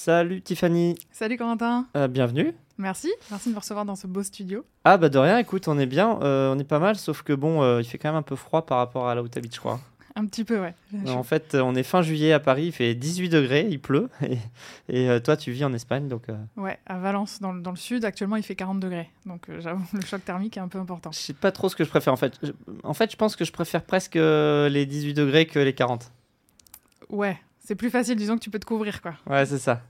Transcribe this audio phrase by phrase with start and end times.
[0.00, 2.52] Salut Tiffany, Salut Corentin, Euh, bienvenue.
[2.76, 4.62] merci, merci de me recevoir dans ce beau studio.
[4.84, 7.32] Ah bah de rien, écoute, on est bien, euh, on est pas mal, sauf que
[7.32, 9.54] bon, euh, il fait quand même un peu froid par rapport à là où t'habites,
[9.54, 9.80] je crois.
[10.14, 10.74] Un petit peu, ouais.
[11.06, 14.10] En fait, on est fin juillet à Paris, il fait 18 degrés, il pleut,
[14.90, 16.24] et, et, toi tu vis en Espagne, donc
[16.58, 19.08] Ouais, à Valence, dans, le- dans le sud, actuellement il fait 40 degrés.
[19.24, 21.10] Donc j'avoue, le choc thermique est un peu important.
[21.10, 22.38] je sais pas trop ce que je préfère en fait.
[22.42, 22.52] Je-
[22.84, 26.12] en fait, je pense que je préfère presque les 18 degrés que les 40.
[27.08, 29.14] Ouais, c'est plus facile, disons que tu peux te couvrir, quoi.
[29.26, 29.82] Ouais, c'est ça.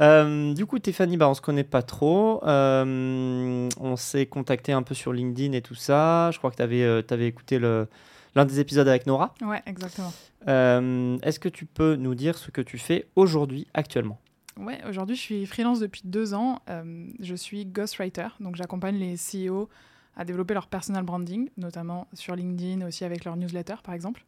[0.00, 2.42] Euh, du coup, Tiffany, bah, on se connaît pas trop.
[2.44, 6.30] Euh, on s'est contacté un peu sur LinkedIn et tout ça.
[6.32, 7.88] Je crois que tu avais, écouté le-
[8.34, 9.34] l'un des épisodes avec Nora.
[9.42, 10.12] Ouais, exactement.
[10.48, 14.18] Euh, Est-ce que tu peux nous dire ce que tu fais aujourd'hui, actuellement?
[14.56, 16.60] Ouais, aujourd'hui je suis freelance depuis deux ans.
[16.70, 19.68] Euh, je suis ghostwriter, donc j'accompagne les CEO
[20.16, 24.24] à développer leur personal branding, notamment sur LinkedIn, aussi avec leur newsletter par exemple.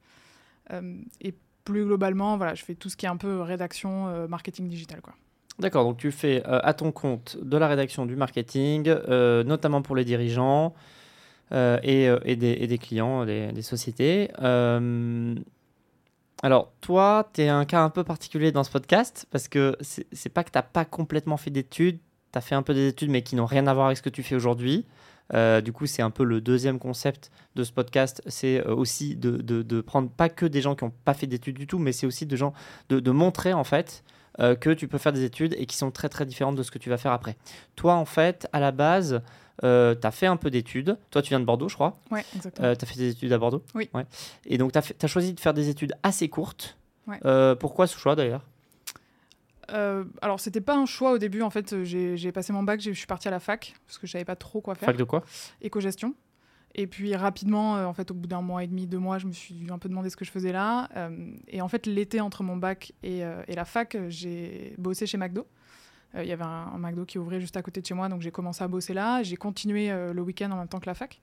[0.72, 1.32] Euh, et
[1.66, 5.02] plus globalement, voilà, je fais tout ce qui est un peu rédaction, euh, marketing digital,
[5.02, 5.12] quoi.
[5.58, 9.82] D'accord, donc tu fais euh, à ton compte de la rédaction du marketing, euh, notamment
[9.82, 10.74] pour les dirigeants
[11.50, 14.30] et, des, clients, des, des sociétés.
[16.42, 20.28] Alors, toi, tu es un cas un peu particulier dans ce podcast parce que c'est
[20.28, 21.98] pas que tu n'as pas complètement fait d'études,
[22.36, 24.02] tu as fait un peu des études mais qui n'ont rien à voir avec ce
[24.02, 24.84] que tu fais aujourd'hui.
[25.34, 29.16] Euh, du coup, c'est un peu le deuxième concept de ce podcast, c'est euh, aussi
[29.16, 31.78] de, de, de prendre pas que des gens qui n'ont pas fait d'études du tout,
[31.78, 32.52] mais c'est aussi de, gens,
[32.90, 34.04] de, de montrer en fait
[34.38, 36.70] euh, que tu peux faire des études et qui sont très très différentes de ce
[36.70, 37.36] que tu vas faire après.
[37.74, 39.22] Toi, en fait, à la base,
[39.62, 40.96] tu as fait un peu d'études.
[41.10, 41.98] Toi, tu viens de Bordeaux, je crois.
[42.10, 42.76] Ouais, exactement.
[42.76, 43.88] tu as fait des études à Bordeaux Oui.
[43.94, 44.04] Ouais.
[44.44, 46.76] Et donc, tu as, choisi de faire des études assez courtes.
[47.06, 47.18] Ouais.
[47.24, 48.42] Euh, pourquoi ce choix d'ailleurs?
[49.72, 51.42] Euh, alors, c'était pas un choix au début.
[51.42, 54.12] En fait, j'ai passé mon bac, je suis partie à la fac parce que je
[54.12, 54.86] savais pas trop quoi faire.
[54.86, 55.24] Fac de quoi?
[55.60, 56.14] Éco-gestion.
[56.78, 59.26] Et puis rapidement, euh, en fait, au bout d'un mois et demi, deux mois, je
[59.26, 60.88] me suis un peu demandé ce que je faisais là.
[60.94, 65.06] Euh, et en fait, l'été entre mon bac et, euh, et la fac, j'ai bossé
[65.06, 65.46] chez McDo.
[66.14, 68.22] Il y avait un, un McDo qui ouvrait juste à côté de chez moi, donc
[68.22, 69.22] j'ai commencé à bosser là.
[69.22, 71.20] J'ai continué le week-end en même temps que la fac.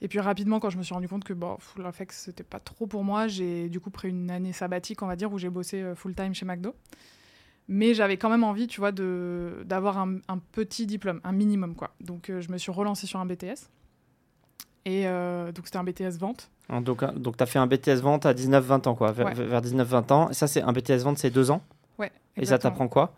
[0.00, 2.58] Et puis rapidement, quand je me suis rendu compte que bon, la fac, c'était pas
[2.58, 5.50] trop pour moi, j'ai du coup pris une année sabbatique, on va dire, où j'ai
[5.50, 6.74] bossé full-time chez McDo.
[7.72, 11.90] Mais j'avais quand même envie, tu vois, d'avoir un, un petit diplôme, un minimum, quoi.
[12.00, 13.70] Donc euh, je me suis relancée sur un BTS.
[14.86, 16.50] Et euh, donc c'était un BTS vente.
[16.82, 19.34] Donc, donc tu as fait un BTS vente à 19-20 ans, quoi, vers, Ouais.
[19.34, 20.30] vers 19-20 ans.
[20.30, 21.62] Et ça, c'est un BTS vente, c'est deux ans?
[21.98, 22.10] Ouais.
[22.36, 23.12] Et ça t'apprend quoi?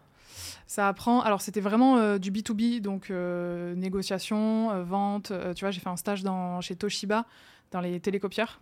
[0.66, 1.20] Ça apprend.
[1.20, 5.32] Alors, c'était vraiment euh, du B2B, donc euh, négociation, euh, vente.
[5.54, 6.22] Tu vois, j'ai fait un stage
[6.60, 7.26] chez Toshiba,
[7.70, 8.60] dans les télécopieurs.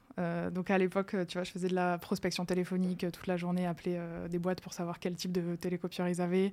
[0.53, 3.99] Donc, à l'époque, tu vois, je faisais de la prospection téléphonique toute la journée, appeler
[4.29, 6.53] des boîtes pour savoir quel type de télécopieur ils avaient.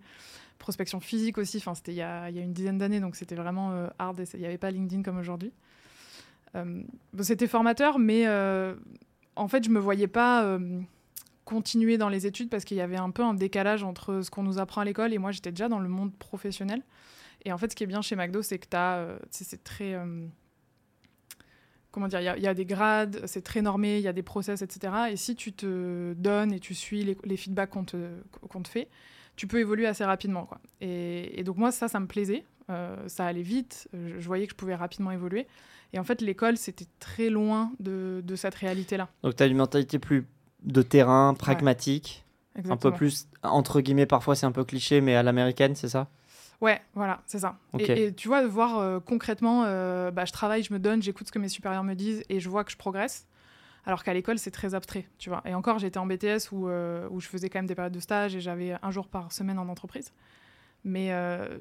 [0.57, 1.57] Prospection physique aussi.
[1.57, 4.23] Enfin, c'était il y a, une dizaine d'années, donc c'était vraiment hard.
[4.33, 5.51] Il n'y avait pas LinkedIn comme aujourd'hui.
[7.19, 8.25] C'était formateur, mais
[9.35, 10.57] en fait, je me voyais pas.
[11.47, 14.29] Euh, continuer dans les études parce qu'il y avait un peu un décalage entre ce
[14.29, 16.81] qu'on nous apprend à l'école et moi j'étais déjà dans le monde professionnel.
[17.45, 19.17] Et en fait, ce qui est bien chez McDo, c'est que tu as.
[19.31, 19.93] c'est très.
[19.93, 20.25] euh,
[21.91, 24.61] comment dire Il y a- des grades, c'est très normé, il y a des process,
[24.61, 24.93] etc.
[25.11, 28.89] Et si tu te donnes et tu suis les, les feedbacks qu'on te, te fait,
[29.35, 30.45] tu peux évoluer assez rapidement.
[30.45, 30.59] Quoi.
[30.81, 32.43] Et, donc, moi, ça, ça me plaisait.
[32.69, 33.87] Euh, ça allait vite.
[33.93, 35.47] Je, je voyais que je pouvais rapidement évoluer.
[35.93, 39.09] Et en fait, l'école, c'était très loin de, de cette réalité-là.
[39.23, 40.25] Donc tu as une mentalité plus
[40.67, 42.23] de terrain, pragmatique,
[42.69, 46.07] un peu plus, entre guillemets, parfois c'est un peu cliché, mais à l'américaine, c'est ça?
[46.59, 47.57] Ouais, voilà, c'est ça.
[47.77, 51.01] Et, et tu vois, de voir euh, concrètement, euh, bah, je travaille, je me donne,
[51.01, 53.27] j'écoute ce que mes supérieurs me disent et je vois que je progresse.
[53.85, 55.41] Alors qu'à l'école, c'est très abstrait, tu vois.
[55.45, 57.99] Et encore, j'étais en BTS où, euh, où je faisais quand même des périodes de
[57.99, 60.11] stage et j'avais un jour par semaine en entreprise.
[60.83, 61.09] Mais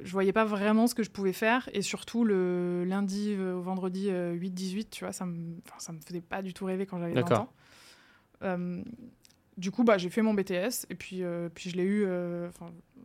[0.02, 1.68] je voyais pas vraiment ce que je pouvais faire.
[1.72, 6.20] Et surtout, le lundi au vendredi euh, 8-18, tu vois, ça me, ça me faisait
[6.20, 7.40] pas du tout rêver quand j'avais 20 D'accord.
[7.40, 7.52] ans.
[8.42, 8.82] Euh,
[9.56, 12.04] du coup, bah, j'ai fait mon BTS et puis, euh, puis je l'ai eu.
[12.06, 12.48] euh,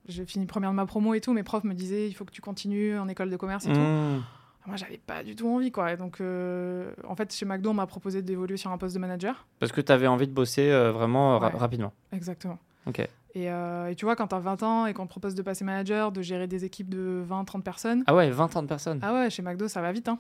[0.08, 1.32] j'ai fini première de ma promo et tout.
[1.34, 3.80] Mes profs me disaient il faut que tu continues en école de commerce et tout.
[3.80, 4.24] Mmh.
[4.68, 5.92] Moi, j'avais pas du tout envie, quoi.
[5.94, 9.00] Et donc, euh, en fait, chez McDo, on m'a proposé d'évoluer sur un poste de
[9.00, 9.48] manager.
[9.60, 11.58] Parce que tu avais envie de bosser vraiment ra- Ouais.
[11.58, 11.94] rapidement.
[12.12, 12.60] Exactement.
[12.86, 13.00] Ok.
[13.34, 16.12] Et, et tu vois, quand t'as 20 ans et qu'on te propose de passer manager,
[16.12, 19.00] de gérer des équipes de 20-30 personnes, Ah ouais, 20 ans de personnes.
[19.02, 20.20] ah ouais, chez McDo, ça va vite, hein.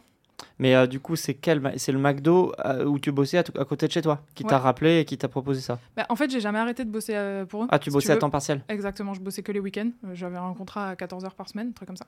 [0.59, 3.87] Mais euh, du coup, c'est quel c'est le McDo euh, où tu bossais à, côté
[3.87, 5.79] de chez toi qui t'a rappelé et qui t'a proposé ça?
[5.95, 7.67] Bah, en fait, j'ai jamais arrêté de bosser euh, pour eux.
[7.69, 8.63] Ah, tu si bossais à temps partiel?
[8.69, 9.91] Exactement, je bossais que les week-ends.
[10.13, 12.07] J'avais un contrat à 14 heures par semaine, un truc comme ça.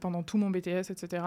[0.00, 1.22] Pendant tout mon BTS, etc.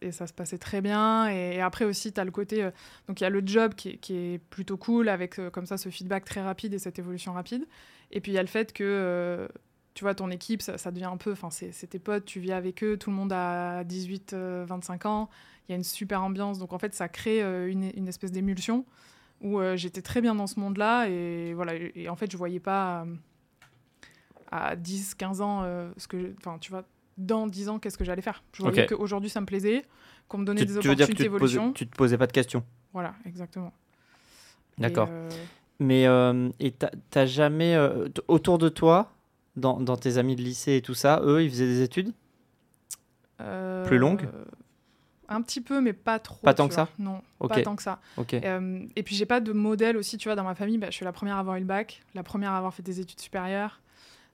[0.00, 1.28] Et, ça se passait très bien.
[1.28, 2.62] Et, et après aussi, tu as le côté...
[3.08, 5.76] donc il y a le job qui est, qui est plutôt cool, avec comme ça
[5.76, 7.66] ce feedback très rapide et cette évolution rapide.
[8.12, 9.48] Et puis il y a le fait que,
[9.94, 11.32] tu vois, ton équipe, ça, ça devient un peu...
[11.32, 15.06] Enfin, c'est tes potes, tu vis avec eux, tout le monde a 18, euh, 25
[15.06, 15.30] ans.
[15.68, 16.58] Il y a une super ambiance.
[16.58, 18.84] Donc en fait, ça crée euh, une, une espèce d'émulsion
[19.40, 21.08] où euh, j'étais très bien dans ce monde-là.
[21.08, 23.02] Et voilà, et, et en fait, je voyais pas...
[23.04, 23.14] euh,
[24.50, 25.62] à 10, 15 ans,
[25.96, 26.84] ce que, enfin, tu vois,
[27.18, 28.44] dans 10 ans, qu'est-ce que j'allais faire.
[28.52, 28.88] Je voyais Ok.
[28.90, 29.84] qu'aujourd'hui, ça me plaisait,
[30.28, 31.72] qu'on me donnait Tu, des tu veux dire que opportunités tu te, posais, d'évolution.
[31.72, 32.64] tu te posais pas de questions.
[32.92, 33.72] Voilà, exactement.
[34.78, 35.08] D'accord.
[35.80, 36.04] Mais
[36.60, 36.72] et
[37.10, 37.76] t'as jamais
[38.28, 39.10] autour de toi,
[39.56, 42.12] dans, dans tes amis de lycée et tout ça, eux, ils faisaient des études
[43.40, 44.28] euh, Plus longue
[45.28, 46.44] Un petit peu, mais pas trop.
[46.44, 46.86] Pas tant que vois.
[46.86, 47.50] ça Non, Ok.
[47.50, 48.00] pas tant que ça.
[48.16, 48.34] Ok.
[48.34, 50.94] Euh, et puis j'ai pas de modèle aussi, tu vois, dans ma famille, bah, je
[50.96, 53.20] suis la première à avoir eu le bac, la première à avoir fait des études
[53.20, 53.80] supérieures.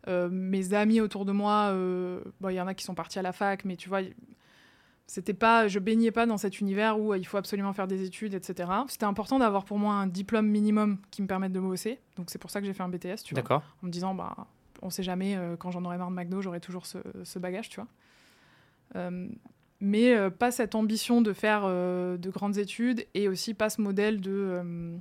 [0.08, 3.18] Euh, mes amis autour de moi, euh, bon, il y en a qui sont partis
[3.18, 4.00] à la fac, mais tu vois,
[5.06, 8.32] c'était pas, je baignais pas dans cet univers où il faut absolument faire des études,
[8.32, 8.70] etc.
[8.88, 12.38] C'était important d'avoir pour moi un diplôme minimum qui me permette de bosser, donc c'est
[12.38, 14.34] pour ça que j'ai fait un BTS, tu vois, en me disant, bah,
[14.82, 17.80] on sait jamais, euh, quand j'en aurai marre de McDo, j'aurai toujours ce, bagage, tu
[17.80, 17.88] vois.
[18.96, 19.28] Euh,
[19.80, 24.20] mais euh, pas cette ambition de faire de grandes études et aussi pas ce modèle
[24.20, 24.98] de.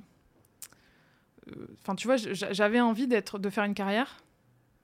[1.80, 4.22] Enfin, tu vois, j'avais envie d'être, de faire une carrière,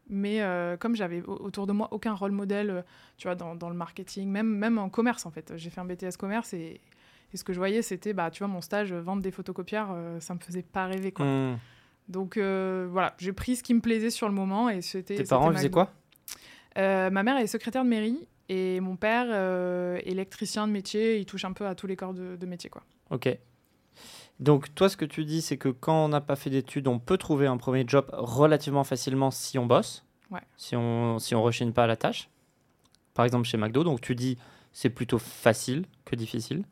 [0.09, 2.85] mais euh, comme j'avais au- autour de moi aucun rôle modèle,
[3.17, 5.53] tu vois, dans, le marketing, même, même en commerce en fait.
[5.57, 6.81] J'ai fait un BTS commerce et,
[7.35, 10.33] ce que je voyais, c'était, bah, tu vois, mon stage, vendre des photocopieurs, euh, ça
[10.33, 11.27] me faisait pas rêver quoi.
[11.27, 11.59] Hmm.
[12.08, 15.17] Donc euh, voilà, j'ai pris ce qui me plaisait sur le moment et c'était.
[15.17, 15.93] Tes parents, faisaient quoi?
[16.79, 21.19] Euh, ma mère est secrétaire de mairie et mon père euh, électricien de métier.
[21.19, 22.70] Il touche un peu à tous les corps de, de métier.
[22.70, 22.82] Quoi.
[23.11, 23.37] Ok.
[24.38, 26.99] Donc, toi, ce que tu dis, c'est que quand on n'a pas fait d'études, on
[26.99, 30.41] peut trouver un premier job relativement facilement si on bosse, Ouais.
[30.59, 32.29] si on si on rechigne pas à la tâche.
[33.14, 34.37] Par exemple, chez McDo, donc tu dis
[34.73, 36.64] c'est plutôt facile que difficile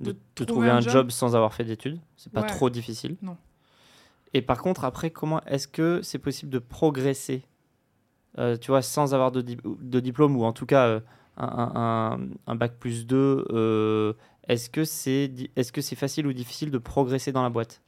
[0.00, 2.00] de, trouver trouver un un job job sans avoir fait d'études.
[2.16, 2.46] C'est pas Ouais.
[2.46, 3.16] trop difficile.
[3.20, 3.36] Non.
[4.34, 7.44] Et par contre, après, comment est-ce que c'est possible de progresser,
[8.38, 11.00] euh, tu vois, sans avoir de, di- de diplôme ou en tout cas euh,
[11.36, 14.14] un, bac plus 2 euh,
[14.48, 17.82] Est-ce que c'est est-ce que c'est facile ou difficile de progresser dans la boîte?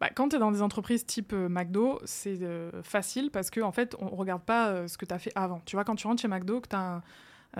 [0.00, 2.38] Bah, quand tu es dans des entreprises type McDo, c'est
[2.82, 5.60] facile parce qu'en en fait, on regarde pas ce que tu as fait avant.
[5.64, 7.02] Tu vois, quand tu rentres chez McDo, que tu as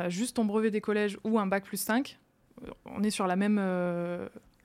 [0.08, 2.18] juste ton brevet des collèges ou un bac plus 5,
[2.64, 3.58] euh, on est sur la même,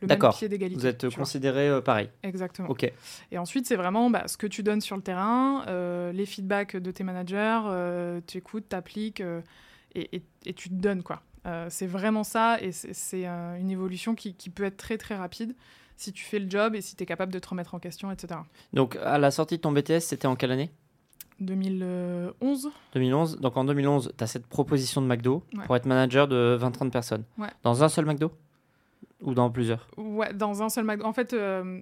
[0.01, 0.35] le même D'accord.
[0.37, 0.79] pied d'égalité.
[0.79, 2.09] Vous êtes considéré euh, pareil.
[2.23, 2.69] Exactement.
[2.69, 2.91] Ok.
[3.31, 6.75] Et ensuite, c'est vraiment bah, ce que tu donnes sur le terrain, euh, les feedbacks
[6.77, 9.21] de tes managers, euh, tu écoutes, tu appliques
[9.95, 11.03] et, et- et tu te donnes.
[11.03, 11.21] quoi.
[11.69, 15.55] C'est vraiment ça et c'est une évolution qui, qui peut être très très rapide
[15.95, 18.11] si tu fais le job et si tu es capable de te remettre en question,
[18.11, 18.41] etc.
[18.73, 20.69] Donc à la sortie de ton BTS, c'était en quelle année?
[21.39, 23.39] 2011 2011.
[23.39, 25.65] Donc en 2011, tu as cette proposition de McDo Ouais.
[25.65, 27.23] pour être manager de 20-30 personnes.
[27.37, 27.47] Ouais.
[27.63, 28.31] Dans un seul McDo?
[29.23, 31.05] Ou dans plusieurs Ouais, dans un seul McDo.
[31.05, 31.81] En fait, euh,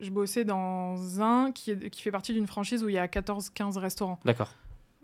[0.00, 3.06] je bossais dans un qui, est- qui fait partie d'une franchise où il y a
[3.08, 4.20] 14-15 restaurants.
[4.24, 4.52] D'accord.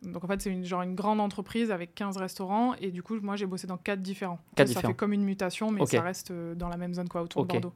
[0.03, 3.17] Donc en fait, c'est une, genre une grande entreprise avec 15 restaurants et du coup,
[3.21, 4.39] moi j'ai bossé dans 4 différents.
[4.57, 4.89] Quatre ça différents.
[4.93, 7.49] fait comme une mutation, mais ça reste euh, dans la même zone, quoi, autour de
[7.53, 7.73] Bordeaux.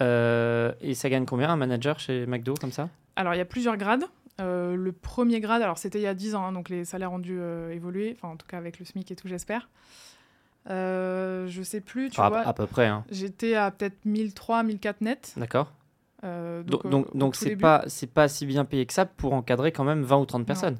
[0.00, 2.88] Euh, et ça gagne combien un manager chez McDo comme ça?
[3.16, 4.04] Alors il y a plusieurs grades.
[4.40, 7.12] Euh, le premier grade, alors c'était il y a 10 ans, hein, donc les salaires
[7.12, 9.68] ont dû euh, évoluer, enfin en tout cas avec le SMIC et tout, j'espère.
[10.70, 12.40] Euh, je sais plus, tu vois.
[12.40, 12.86] à, peu près.
[12.86, 13.04] hein.
[13.10, 15.32] J'étais à peut-être 1003, 1004 net.
[15.36, 15.72] D'accord.
[16.24, 19.06] Euh, Donc euh, donc au donc c'est pas c'est pas si bien payé que ça
[19.06, 20.76] pour encadrer quand même 20 ou 30 personnes.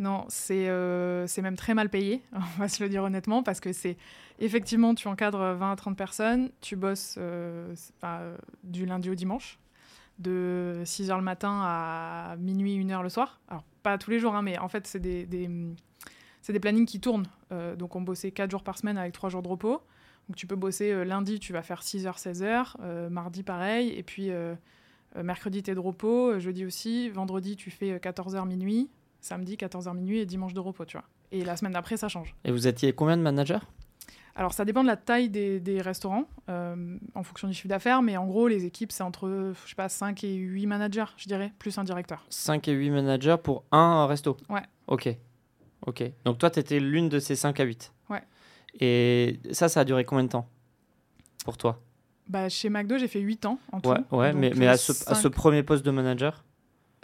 [0.00, 3.60] Non, c'est euh, c'est même très mal payé, on va se le dire honnêtement, parce
[3.60, 3.96] que c'est
[4.38, 9.14] effectivement, tu encadres 20 à 30 personnes, tu bosses euh, pas, euh, du lundi au
[9.14, 9.58] dimanche,
[10.18, 13.40] de 6h le matin à minuit, 1h le soir.
[13.48, 15.50] Alors, pas tous les jours, hein, mais en fait, c'est des, des,
[16.42, 17.26] c'est des plannings qui tournent.
[17.52, 19.82] Euh, donc, on bossait 4 jours par semaine avec 3 jours de repos.
[20.28, 24.02] Donc, tu peux bosser euh, lundi, tu vas faire 6h, 16h, euh, mardi, pareil, et
[24.02, 24.30] puis
[25.16, 28.88] mercredi, t'es de repos, jeudi aussi, vendredi, tu fais 14h minuit,
[29.20, 31.06] samedi 14h minuit et dimanche de repos, tu vois.
[31.32, 32.34] Et la semaine d'après, ça change.
[32.44, 33.58] Et vous étiez combien de managers?
[34.36, 38.16] Alors, ça dépend de la taille des, des restaurants, en fonction du chiffre d'affaires, mais
[38.16, 41.52] en gros, les équipes, c'est entre, je sais pas, 5 et 8 managers, je dirais,
[41.58, 42.24] plus un directeur.
[42.30, 44.36] 5 et 8 managers pour un resto?
[44.48, 44.62] Ouais.
[44.86, 45.08] Ok.
[45.86, 46.02] Ok.
[46.24, 47.92] Donc toi, tu étais l'une de ces 5 à 8.
[48.08, 48.22] Ouais.
[48.80, 50.48] Et ça, ça a duré combien de temps
[51.44, 51.80] pour toi?
[52.28, 53.88] Bah, chez McDo, j'ai fait 8 ans en tout.
[53.90, 56.44] Ouais, ouais Donc, mais, mais euh, à, ce, à ce cinq- premier poste de manager?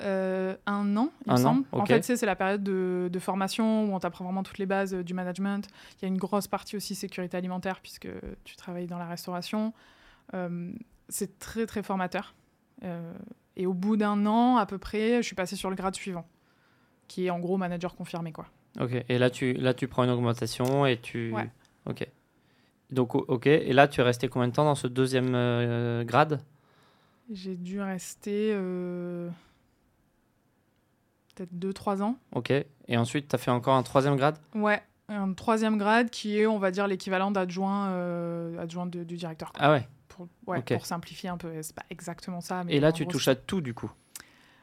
[0.03, 1.65] Euh, un an, il Un me an, semble.
[1.73, 1.87] En ok.
[1.89, 5.03] fait, c'est la période de, de formation où on t'apprend vraiment toutes les bases euh,
[5.03, 5.67] du management.
[5.97, 8.09] Il y a une grosse partie aussi sécurité alimentaire puisque
[8.45, 9.73] tu travailles dans la restauration.
[10.35, 10.71] Euh,
[11.09, 12.35] c'est très, très formateur.
[13.57, 16.27] Et au bout d'un an, à peu près, je suis passée sur le grade suivant,
[17.09, 18.47] qui est en gros manager confirmé, quoi.
[18.81, 19.05] Ok.
[19.09, 21.33] Et là, tu, là, tu prends une augmentation et tu.
[21.33, 21.49] Ouais.
[21.87, 22.07] Ok.
[22.91, 23.47] Donc, ok.
[23.47, 26.41] Et là, tu es resté combien de temps dans ce deuxième euh, grade?
[27.33, 29.29] J'ai dû rester euh,
[31.35, 32.17] peut-être 2-3 ans.
[32.33, 32.51] Ok.
[32.51, 34.37] Et ensuite, tu as fait encore un troisième grade?
[34.55, 39.53] Ouais, un troisième grade qui est, on va dire, l'équivalent d'adjoint euh, adjoint du directeur.
[39.53, 39.63] quoi.
[39.65, 39.89] Ah ouais.
[40.09, 40.73] Pour, ouais, Ok.
[40.73, 42.65] pour simplifier un peu, c'est pas exactement ça.
[42.65, 43.91] Mais Et là, tu gros, touches à tout du coup?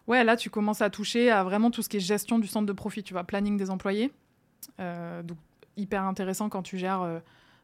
[0.08, 2.66] Ouais, là, tu commences à toucher à vraiment tout ce qui est gestion du centre
[2.66, 4.12] de profit, tu vois, planning des employés.
[4.80, 5.38] Euh, donc,
[5.78, 7.20] hyper intéressant quand tu gères euh,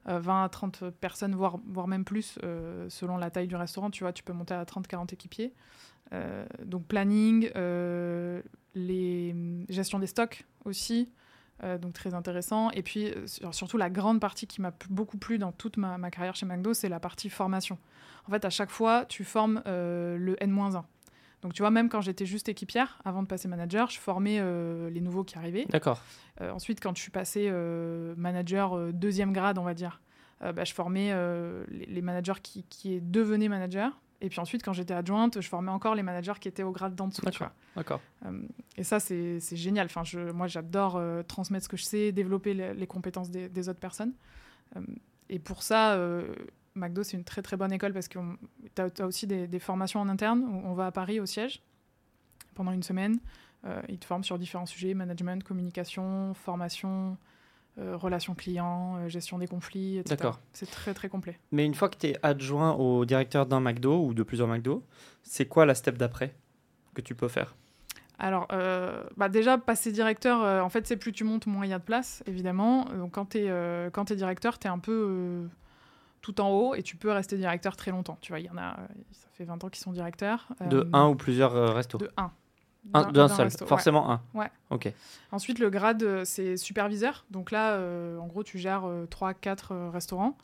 [0.07, 3.89] euh, 20 à 30 personnes, voire, voire même plus, euh, selon la taille du restaurant.
[3.89, 5.53] Tu vois, tu peux monter à 30-40 équipiers.
[6.13, 8.41] Euh, donc, planning, euh,
[8.75, 9.35] les
[9.69, 11.09] gestion des stocks aussi.
[11.63, 12.71] euh, donc très intéressant.
[12.71, 15.97] Et puis euh, sur- surtout la grande partie qui m'a beaucoup plu dans toute ma,
[15.97, 17.77] ma carrière chez McDo, c'est la partie formation.
[18.27, 20.83] En fait, à chaque fois, tu formes euh, le N-1.
[21.41, 24.89] Donc tu vois, même quand j'étais juste équipière, avant de passer manager, je formais euh,
[24.89, 25.65] les nouveaux qui arrivaient.
[25.69, 26.01] D'accord.
[26.41, 30.01] Euh, ensuite, quand je suis passée euh, manager deuxième grade, on va dire,
[30.41, 31.13] bah, je formais
[31.69, 33.89] les, les managers qui, qui devenaient managers.
[34.21, 36.95] Et puis ensuite, quand j'étais adjointe, je formais encore les managers qui étaient au grade
[36.95, 37.21] d'en dessous.
[37.21, 37.51] D'accord.
[37.75, 38.01] D'accord.
[38.75, 39.85] Et ça, c'est c'est génial.
[39.85, 43.69] Enfin, je, moi, j'adore transmettre ce que je sais, développer les, les compétences des, des
[43.69, 44.13] autres personnes.
[45.29, 45.97] Et pour ça,
[46.79, 48.19] McDo, c'est une très très bonne école parce que
[48.75, 50.43] tu as, aussi des, des formations en interne.
[50.43, 51.61] où On va à Paris au siège
[52.55, 53.19] pendant une semaine.
[53.65, 57.17] Euh, ils te forment sur différents sujets management, communication, formation,
[57.77, 60.15] euh, relations clients, euh, gestion des conflits, etc.
[60.15, 60.39] D'accord.
[60.53, 61.37] C'est très très complet.
[61.51, 64.83] Mais une fois que tu es adjoint au directeur d'un McDo ou de plusieurs McDo,
[65.23, 66.33] c'est quoi la step d'après
[66.93, 67.55] que tu peux faire?
[68.19, 71.69] Alors, euh, bah déjà, passer directeur, euh, en fait, c'est plus tu montes, moins il
[71.69, 72.85] y a de place, évidemment.
[72.97, 75.47] Donc, quand tu es, es directeur, tu es un peu euh,
[76.21, 78.17] tout en haut et tu peux rester directeur très longtemps.
[78.21, 80.47] Tu vois, il y en a, euh, ça fait 20 ans qu'ils sont directeurs.
[80.69, 81.97] De Euh, un ou plusieurs euh, restos?
[81.97, 82.31] De un.
[82.93, 83.69] Un- D'un seul, resto, ouais.
[83.69, 84.21] forcément un.
[84.33, 84.49] Ouais.
[84.69, 84.91] Ok.
[85.31, 87.25] Ensuite, le grade, euh, c'est superviseur.
[87.29, 90.37] Donc là, euh, en gros, tu gères 3-4 restaurants.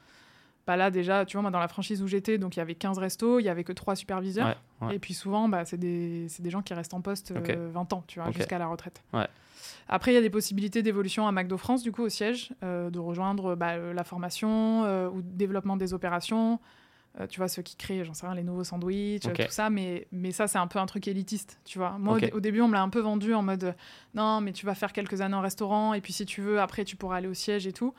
[0.67, 2.75] Bah là, déjà, tu vois, moi, dans la franchise où j'étais, donc il y avait
[2.75, 4.57] 15 restos, il y avait que 3 superviseurs.
[4.81, 4.95] Ouais, ouais.
[4.95, 7.73] Et puis souvent, bah, c'est des, des gens qui restent en poste euh, Ok.
[7.73, 9.03] 20 ans, tu vois, jusqu'à la retraite.
[9.13, 9.27] Ouais.
[9.87, 12.89] Après, il y a des possibilités d'évolution à McDo France, du coup, au siège, euh,
[12.89, 16.59] de rejoindre bah, euh, la formation euh, ou le développement des opérations.
[17.19, 19.69] Euh, tu vois, ceux qui créent, j'en sais rien, les nouveaux sandwichs, tout ça.
[19.69, 21.97] Mais, mais ça, c'est un peu un truc élitiste, tu vois.
[21.99, 23.75] Moi, au début, on me l'a un peu vendu en mode
[24.15, 26.83] non, mais tu vas faire quelques années en restaurant, et puis si tu veux, après,
[26.83, 27.93] tu pourras aller au siège et tout.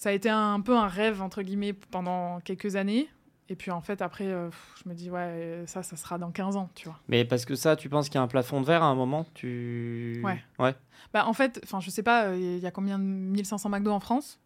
[0.00, 3.10] Ça a été un, peu un rêve, entre guillemets, pendant quelques années.
[3.50, 4.48] Et puis, en fait, après, euh,
[4.82, 6.98] je me dis, ouais, ça, ça sera dans 15 ans, tu vois.
[7.08, 8.94] Mais parce que ça, tu penses qu'il y a un plafond de verre à un
[8.94, 10.22] moment tu...
[10.24, 10.42] Ouais.
[10.58, 10.74] Ouais.
[11.12, 14.00] Bah, en fait, je sais pas, euh, il y a combien de 1500 McDo en
[14.00, 14.40] France?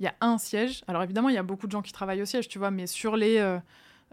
[0.00, 0.82] Il y a un siège.
[0.88, 2.88] Alors évidemment, il y a beaucoup de gens qui travaillent au siège, tu vois, mais
[2.88, 3.60] sur les euh,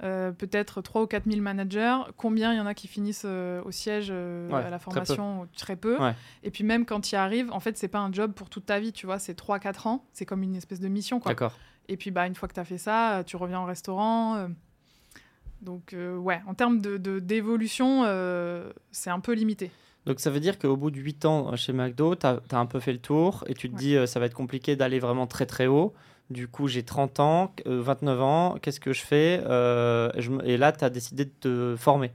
[0.04, 3.72] euh, peut-être 3 ou 4000 managers, combien il y en a qui finissent euh, au
[3.72, 4.84] siège euh, Ouais, à la très peu.
[4.92, 5.98] formation Très peu.
[6.00, 6.14] Ouais.
[6.44, 8.68] Et puis même quand tu y arrives, en fait, c'est pas un job pour toute
[8.68, 10.06] ta vie, tu vois, c'est 3-4 ans.
[10.14, 11.20] C'est comme une espèce de mission.
[11.26, 11.54] D'accord.
[11.88, 14.48] Et puis, bah, une fois que tu as fait ça, tu reviens au restaurant.
[15.62, 19.72] Donc, ouais, en termes d'évolution, de, d'évolution, c'est un peu limité.
[20.06, 22.80] Donc ça veut dire qu'au bout de 8 ans chez McDo, tu as, un peu
[22.80, 23.80] fait le tour et tu te Ouais.
[23.80, 25.94] dis ça va être compliqué d'aller vraiment très très haut.
[26.30, 30.58] Du coup, j'ai 30 ans, euh, 29 ans, qu'est-ce que je fais Euh, je Et
[30.58, 32.12] là, tu as décidé de te former.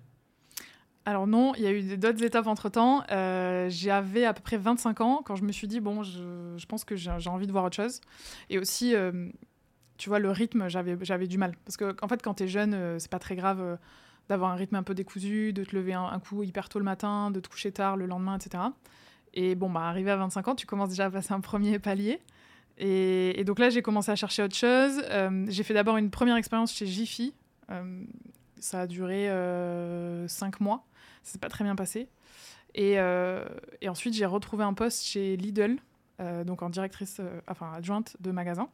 [1.04, 3.02] Alors non, il y a eu d'autres étapes entre-temps.
[3.11, 6.85] Euh, J'avais à peu près 25 ans quand je me suis dit, bon, je, pense
[6.85, 8.00] que j'ai envie de voir autre chose.
[8.50, 9.28] Et aussi, euh,
[9.99, 11.54] tu vois, le rythme, j'avais du mal.
[11.64, 13.76] Parce que en fait, quand tu es jeune, euh, c'est pas très grave euh,
[14.28, 16.85] d'avoir un rythme un peu décousu, de te lever un, un coup hyper tôt le
[16.85, 18.62] matin, de te coucher tard le lendemain, etc.
[19.35, 22.21] Et bon, bah, arrivé à 25 ans, tu commences déjà à passer un premier palier.
[22.78, 25.02] Et, donc là, j'ai commencé à chercher autre chose.
[25.10, 27.34] Euh, j'ai fait d'abord une première expérience chez Jiffy.
[27.70, 28.04] Euh,
[28.58, 29.28] ça a duré
[30.28, 30.84] 5 mois.
[31.22, 32.08] Ça s'est pas très bien passé.
[32.74, 33.44] Et, euh,
[33.80, 35.76] et ensuite, j'ai retrouvé un poste chez Lidl,
[36.20, 38.68] euh, donc en directrice, euh, enfin adjointe de magasin.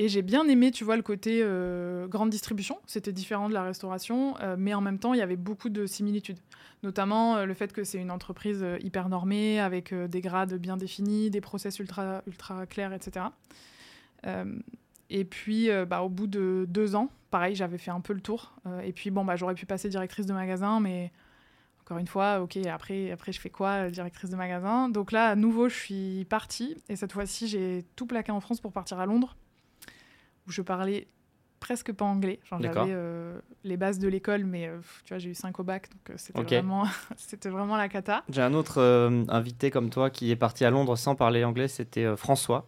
[0.00, 2.78] Et j'ai bien aimé, tu vois, le côté euh, grande distribution.
[2.86, 5.84] C'était différent de la restauration, euh, mais en même temps, il y avait beaucoup de
[5.84, 6.38] similitudes.
[6.82, 11.28] Notamment euh, le fait que c'est une entreprise hyper normée, avec des grades bien définis,
[11.28, 13.26] des process ultra, ultra clairs, etc.
[15.10, 18.54] Et puis, bah, au bout de deux ans, pareil, j'avais fait un peu le tour.
[18.82, 21.12] Et puis, bon, bah, j'aurais pu passer directrice de magasin, mais
[21.82, 24.88] encore une fois, ok, après, après je fais quoi, directrice de magasin?
[24.88, 26.78] Donc là, à nouveau, je suis partie.
[26.88, 29.36] Et cette fois-ci, j'ai tout plaqué en France pour partir à Londres,
[30.50, 31.06] où je parlais
[31.60, 32.40] presque pas anglais.
[32.42, 35.62] Enfin, j'avais euh, les bases de l'école, mais euh, tu vois, j'ai eu 5 au
[35.62, 36.84] bac, donc euh, c'était vraiment,
[37.16, 38.24] c'était vraiment la cata.
[38.28, 41.68] J'ai un autre euh, invité comme toi qui est parti à Londres sans parler anglais,
[41.68, 42.66] c'était François.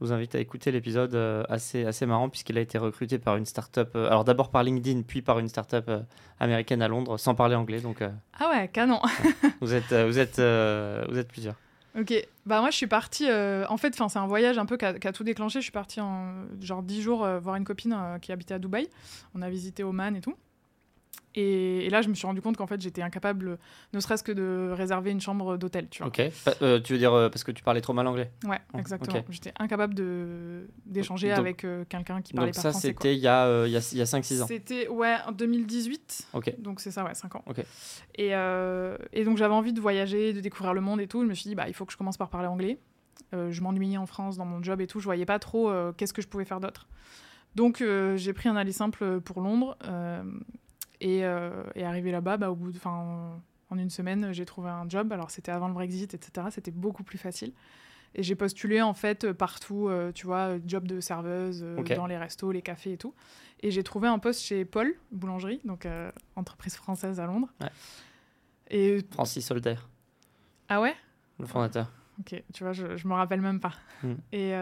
[0.00, 1.16] Je vous invite à écouter l'épisode
[1.48, 5.22] assez, assez marrant puisqu'il a été recruté par une start-up, alors d'abord par LinkedIn, puis
[5.22, 5.90] par une start-up
[6.38, 7.80] américaine à Londres sans parler anglais.
[7.80, 8.00] Donc
[8.38, 9.00] Ah ouais, canon
[9.60, 11.56] vous, êtes, vous, êtes, vous êtes plusieurs.
[11.98, 12.14] Ok,
[12.46, 13.28] bah moi je suis partie.
[13.28, 15.58] euh, en fait, c'est un voyage un peu qui a, qui a tout déclenché.
[15.60, 18.58] Je suis partie en genre 10 jours euh, voir une copine euh, qui habitait à
[18.58, 18.88] Dubaï.
[19.34, 20.34] On a visité Oman et tout.
[21.38, 23.58] Et, là, je me suis rendu compte qu'en fait, j'étais incapable,
[23.92, 26.08] ne serait-ce que de réserver une chambre d'hôtel, tu vois.
[26.08, 26.20] Ok.
[26.62, 29.24] Euh, tu veux dire euh, parce que tu parlais trop mal anglais Ouais, oh, exactement.
[29.30, 29.94] J'étais incapable
[30.84, 32.88] d'échanger avec euh, quelqu'un qui parlait pas français.
[32.88, 36.28] Donc ça, c'était il y a, il y a, 5-6 ans C'était, ouais, en 2018.
[36.32, 36.54] Ok.
[36.58, 37.44] Donc c'est ça, ouais, 5 ans.
[37.46, 37.64] Ok.
[38.16, 38.30] Et,
[39.12, 41.22] et donc j'avais envie de voyager, de découvrir le monde et tout.
[41.22, 42.80] Je me suis dit, bah, il faut que je commence par parler anglais.
[43.32, 44.98] je m'ennuyais en France dans mon job et tout.
[44.98, 46.88] Je voyais pas trop qu'est-ce que je pouvais faire d'autre.
[47.54, 47.84] Donc
[48.16, 49.76] j'ai pris un aller simple pour Londres.
[51.00, 53.40] Et, euh, arrivé là-bas, bah, au bout de, en,
[53.70, 55.12] en une semaine, j'ai trouvé un job.
[55.12, 56.48] Alors c'était avant le Brexit, etc.
[56.50, 57.52] C'était beaucoup plus facile.
[58.14, 62.16] Et j'ai postulé en fait partout, euh, tu vois, job de serveuse euh, dans les
[62.16, 63.14] restos, les cafés et tout.
[63.60, 67.48] Et j'ai trouvé un poste chez Paul Boulangerie, donc euh, entreprise française à Londres.
[67.60, 67.70] Ouais.
[68.70, 69.76] Et Francis Solter.
[70.68, 70.94] Ah ouais?
[71.38, 71.92] Le fondateur.
[72.20, 73.74] Ok, tu vois, je, je me rappelle même pas.
[74.02, 74.14] Hmm.
[74.32, 74.52] Et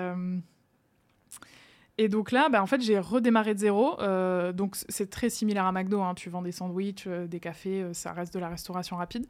[1.99, 3.99] et donc là, bah, en fait, j'ai redémarré de zéro.
[4.01, 6.03] Euh, donc c'est très similaire à McDo.
[6.03, 6.15] Hein.
[6.15, 9.27] Tu vends des sandwichs, euh, des cafés, euh, ça reste de la restauration rapide.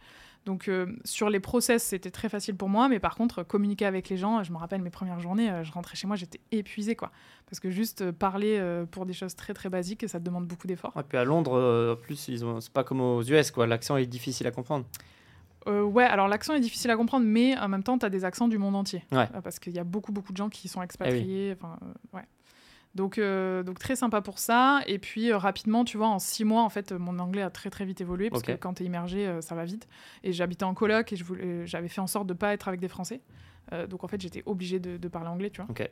[0.46, 0.70] Donc
[1.02, 2.88] sur les process, c'était très facile pour moi.
[2.88, 5.96] Mais par contre, communiquer avec les gens, je me rappelle mes premières journées, je rentrais
[5.96, 6.94] chez moi, j'étais épuisée.
[6.94, 7.10] quoi.
[7.50, 10.92] Parce que juste parler pour des choses très très basiques, ça te demande beaucoup d'efforts.
[10.96, 12.60] Et puis à Londres, en plus, ils ont...
[12.60, 13.66] c'est pas comme aux US, quoi.
[13.66, 14.86] L'accent est difficile à comprendre.
[15.66, 18.46] ouais, alors l'accent est difficile à comprendre, mais en même temps, tu as des accents
[18.46, 19.04] du monde entier.
[19.10, 19.26] Ouais.
[19.42, 21.56] Parce qu'il y a beaucoup, beaucoup de gens qui sont expatriés.
[21.60, 22.22] Eh ouais.
[22.96, 24.80] Donc, euh, donc très sympa pour ça.
[24.86, 27.70] Et puis euh, rapidement, tu vois, en six mois, en fait, mon anglais a très
[27.70, 29.86] très vite évolué parce que quand tu es immergé, euh, ça va vite.
[30.24, 31.16] Et j'habitais en coloc et
[31.66, 33.20] j'avais fait en sorte de pas être avec des Français.
[33.88, 35.86] donc en fait, j'étais obligée de, parler anglais, tu vois.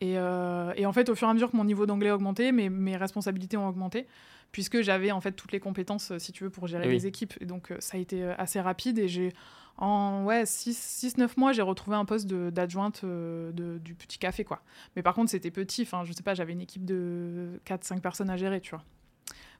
[0.00, 2.50] Et, et, en fait, au fur et à mesure que mon niveau d'anglais a augmenté,
[2.50, 4.06] mes, mes responsabilités ont augmenté
[4.50, 7.34] puisque j'avais en fait toutes les compétences, si tu veux, pour gérer les équipes.
[7.40, 9.32] Et donc ça a été assez rapide et j'ai
[9.76, 14.44] en ouais, 6-9 mois, j'ai retrouvé un poste d'adjointe euh, du petit café.
[14.44, 14.62] quoi.
[14.94, 15.82] Mais par contre, c'était petit.
[15.82, 18.84] Enfin, je sais pas, j'avais une équipe de 4-5 personnes à gérer, tu vois.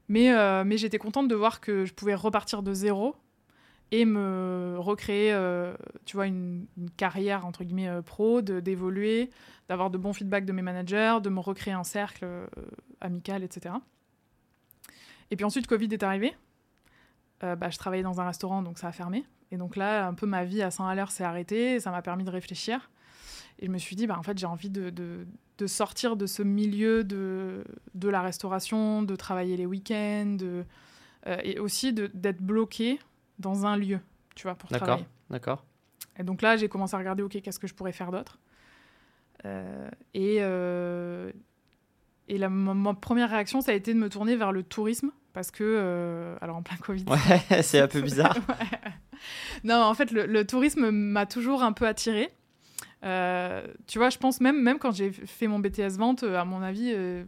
[0.07, 3.15] Mais, euh, mais j'étais contente de voir que je pouvais repartir de zéro
[3.91, 9.29] et me recréer, euh, tu vois, une, carrière, entre guillemets, pro, d'évoluer,
[9.67, 12.25] d'avoir de bons feedbacks de mes managers, de me recréer un cercle
[13.01, 13.75] amical, etc.
[15.29, 16.35] Et puis ensuite, Covid est arrivé.
[17.55, 19.25] Bah, je travaillais dans un restaurant, donc ça a fermé.
[19.51, 22.01] Et donc là, un peu ma vie à 100 à l'heure s'est arrêtée, ça m'a
[22.01, 22.89] permis de réfléchir.
[23.59, 26.43] Et je me suis dit, bah, en fait, j'ai envie de, de, sortir de ce
[26.43, 30.63] milieu de, de la restauration, de travailler les week-ends, euh,
[31.43, 32.99] et aussi d'être bloqué
[33.39, 33.99] dans un lieu,
[34.35, 35.05] tu vois, pour travailler.
[35.29, 35.63] D'accord.
[36.17, 38.39] Et donc là, j'ai commencé à regarder, OK, qu'est-ce que je pourrais faire d'autre?
[39.45, 41.31] Euh, Et, euh,
[42.27, 45.51] et la, ma, première réaction, ça a été de me tourner vers le tourisme, parce
[45.51, 47.05] que, alors en plein Covid.
[47.07, 48.35] Ouais, c'est un peu bizarre.
[48.49, 48.91] ouais
[49.63, 52.29] non, en fait, le, tourisme m'a toujours un peu attiré.
[53.03, 56.45] Euh, tu vois, je pense même, même quand j'ai fait mon BTS vente, euh, à
[56.45, 57.23] mon avis, euh,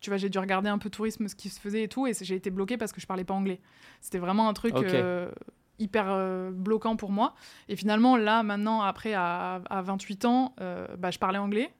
[0.00, 2.12] tu vois, j'ai dû regarder un peu tourisme, ce qui se faisait et tout, et
[2.20, 3.60] j'ai été bloquée parce que je parlais pas anglais.
[4.00, 4.74] C'était vraiment un truc
[5.78, 7.34] hyper bloquant pour moi.
[7.68, 10.54] Et finalement, là, maintenant, après, à, 28 ans,
[10.98, 11.70] bah, je parlais anglais.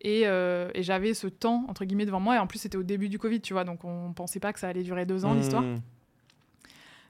[0.00, 0.24] Et,
[0.76, 2.36] j'avais ce temps, entre guillemets, devant moi.
[2.36, 4.60] Et en plus, c'était au début du Covid, tu vois, donc on pensait pas que
[4.60, 5.62] ça allait durer deux ans, l'histoire.
[5.62, 5.80] Hmm.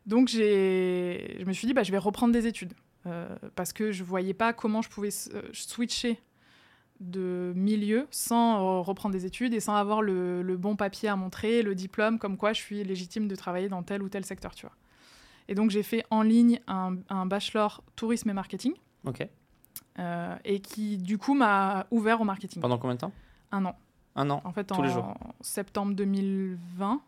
[0.07, 2.73] Donc je me suis dit, bah, je vais reprendre des études.
[3.07, 6.21] Euh, parce que je voyais pas comment je pouvais euh, switcher
[7.01, 11.75] de milieu sans reprendre des études et sans avoir le, bon papier à montrer, le
[11.75, 14.75] diplôme, comme quoi je suis légitime de travailler dans tel ou tel secteur, tu vois.
[15.47, 18.73] Et donc j'ai fait en ligne un, bachelor tourisme et marketing.
[19.05, 19.27] Ok.
[19.99, 22.63] Euh, et qui du coup m'a ouvert au marketing.
[22.63, 23.13] Pendant combien de temps?
[23.51, 23.77] Un an.
[24.15, 24.41] Un an.
[24.45, 25.15] En fait, Tous en les jours.
[25.41, 27.01] septembre 2020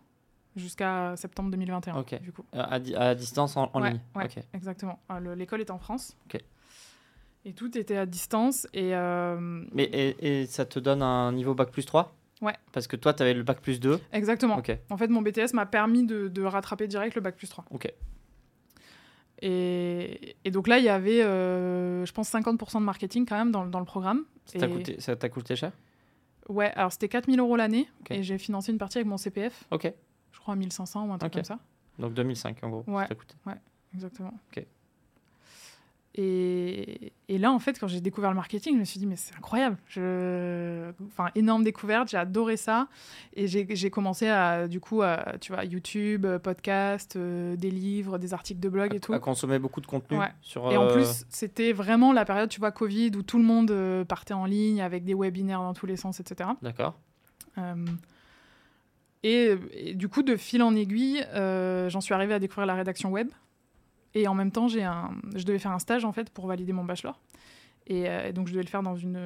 [0.56, 2.02] jusqu'à septembre 2021.
[2.20, 2.44] Du coup.
[2.54, 2.62] Euh,
[2.96, 4.00] à, distance en, ligne.
[4.14, 4.98] Ouais, exactement.
[5.08, 6.16] Ah, l'école est en France.
[6.26, 6.40] Ok.
[7.44, 8.66] Et tout était à distance.
[8.74, 12.54] Et, euh, Mais, et, ça te donne un niveau bac plus 3 Ouais.
[12.72, 14.00] Parce que toi, tu avais le bac plus 2.
[14.12, 14.56] Exactement.
[14.56, 14.76] Ok.
[14.88, 17.66] En fait, mon BTS m'a permis de, de, rattraper direct le bac plus 3.
[17.70, 17.92] Ok.
[19.42, 23.50] Et, et donc là, il y avait, euh, je pense, 50% de marketing quand même
[23.50, 24.24] dans, dans le programme.
[24.44, 24.98] Ça t'a coûté,
[25.30, 25.72] coûté, cher?
[26.48, 29.64] Ouais, alors c'était 4000 euros l'année et j'ai financé une partie avec mon CPF.
[29.70, 29.92] Ok
[30.32, 31.58] je crois, 1500 ou un truc comme ça.
[31.98, 32.84] Donc 2005 en gros.
[32.86, 33.36] Ouais, ça coûte.
[33.46, 33.56] ouais
[33.94, 34.32] exactement.
[34.50, 34.64] Ok.
[36.16, 39.14] Et, et, là, en fait, quand j'ai découvert le marketing, je me suis dit, mais
[39.14, 39.76] c'est incroyable.
[39.86, 40.90] Je...
[41.06, 42.88] Enfin, énorme découverte, j'ai adoré ça.
[43.34, 48.34] Et j'ai commencé à, du coup, à, tu vois, YouTube, podcast, euh, des livres, des
[48.34, 49.12] articles de blog et tout.
[49.12, 50.18] À consommer beaucoup de contenu.
[50.18, 50.32] Ouais.
[50.42, 53.44] Sur, Et en euh, plus, c'était vraiment la période, tu vois, Covid, où tout le
[53.44, 56.50] monde euh, partait en ligne avec des webinaires dans tous les sens, etc.
[56.60, 56.98] D'accord.
[59.22, 59.56] Et,
[59.94, 63.28] du coup, de fil en aiguille, euh, j'en suis arrivée à découvrir la rédaction web.
[64.14, 66.72] Et en même temps, j'ai un, je devais faire un stage en fait pour valider
[66.72, 67.20] mon bachelor.
[67.86, 69.16] Et, euh, donc, je devais le faire dans une,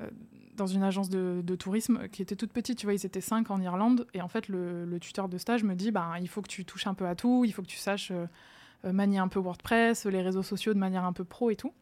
[0.00, 0.10] euh,
[0.54, 3.50] dans une agence de, de tourisme qui était toute petite, tu vois, ils étaient cinq
[3.50, 4.06] en Irlande.
[4.14, 6.64] Et en fait, le, le tuteur de stage me dit, bah, il faut que tu
[6.64, 10.06] touches un peu à tout, il faut que tu saches euh, manier un peu WordPress,
[10.06, 11.72] les réseaux sociaux de manière un peu pro et tout.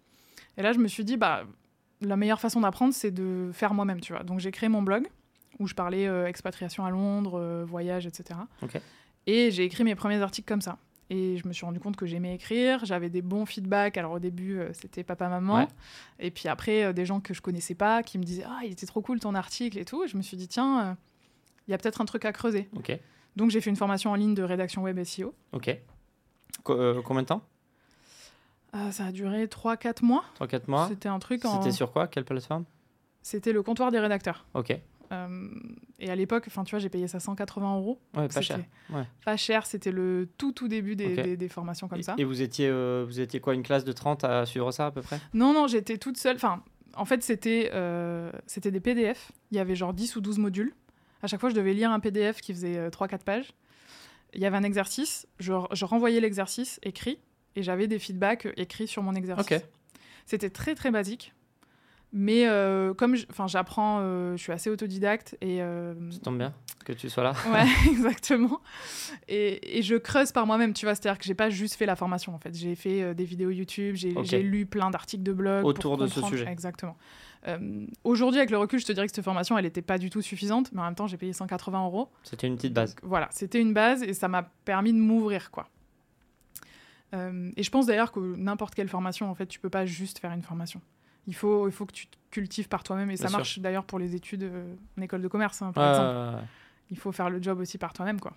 [0.56, 1.44] Et là, je me suis dit, bah,
[2.00, 4.22] la meilleure façon d'apprendre, c'est de faire moi-même, tu vois.
[4.22, 5.08] Donc j'ai créé mon blog
[5.58, 8.40] où je parlais expatriation à Londres, voyage, etc.
[9.26, 10.78] Et j'ai écrit mes premiers articles comme ça.
[11.10, 13.96] Et je me suis rendu compte que j'aimais écrire, j'avais des bons feedbacks.
[13.98, 15.58] Alors au début, euh, c'était papa-maman.
[15.58, 15.68] Ouais.
[16.18, 18.72] Et puis après, euh, des gens que je connaissais pas qui me disaient Ah, il
[18.72, 20.02] était trop cool ton article et tout.
[20.04, 20.94] Et je me suis dit Tiens, euh,
[21.68, 22.68] il y a peut-être un truc à creuser.
[23.36, 25.34] Donc j'ai fait une formation en ligne de rédaction web SEO.
[25.52, 25.76] Ok.
[26.62, 27.42] Co- combien de temps?
[28.90, 30.24] Ça a duré 3-4 mois.
[30.40, 31.60] 3-4 mois C'était un truc en.
[31.60, 32.08] C'était sur quoi?
[32.08, 32.64] Quelle plateforme?
[33.22, 34.46] C'était le comptoir des rédacteurs.
[34.54, 34.76] Ok.
[35.14, 35.48] Euh,
[35.98, 38.00] et à l'époque, enfin, tu vois, j'ai payé ça 180 euros.
[38.16, 38.58] Ouais, pas cher.
[38.90, 39.04] Ouais.
[39.24, 41.22] Pas cher, c'était le tout tout début des, Ok.
[41.24, 42.14] des- des formations comme Et- ça.
[42.18, 44.90] Et vous étiez, euh, vous étiez quoi, une classe de 30 à suivre ça à
[44.90, 45.20] peu près?
[45.32, 46.36] Non, non, j'étais toute seule.
[46.36, 46.62] Enfin,
[46.96, 49.32] en fait, c'était euh, c'était des PDF.
[49.50, 50.74] Il y avait genre 10 ou 12 modules.
[51.22, 53.52] À chaque fois, je devais lire un PDF qui faisait euh, 3-4 pages.
[54.34, 55.26] Il y avait un exercice.
[55.38, 57.18] Je, je renvoyais l'exercice écrit
[57.56, 59.46] et j'avais des feedbacks écrits sur mon exercice.
[59.50, 59.62] Ok.
[60.26, 61.32] C'était très, très basique.
[62.16, 63.16] Mais euh, comme
[63.48, 67.34] j'apprends, euh, je suis assez autodidacte et euh, Ça tombe bien que tu sois là.
[67.50, 68.60] Ouais, exactement.
[69.26, 70.94] Et, et je creuse par moi-même, tu vois.
[70.94, 72.54] C'est-à-dire que j'ai pas juste fait la formation, en fait.
[72.54, 75.64] J'ai fait euh, des vidéos YouTube, j'ai lu plein d'articles de blog.
[75.64, 76.46] Autour de ce sujet.
[76.48, 76.96] Exactement.
[77.48, 80.08] Euh, Aujourd'hui, avec le recul, je te dirais que cette formation, elle était pas du
[80.08, 82.10] tout suffisante, mais en même temps, j'ai payé 180 euros.
[82.22, 82.94] C'était une petite base.
[82.94, 85.68] Donc, voilà, c'était une base et ça m'a permis de m'ouvrir, quoi.
[87.56, 90.32] Et je pense d'ailleurs que n'importe quelle formation, en fait, tu peux pas juste faire
[90.32, 90.80] une formation.
[91.26, 93.38] Il faut, il faut que tu te cultives par toi-même et ça sûr.
[93.38, 96.08] marche d'ailleurs pour les études euh, en école de commerce, hein, par exemple.
[96.08, 96.46] ouais, ouais.
[96.90, 98.34] Il faut faire le job aussi par toi-même, quoi.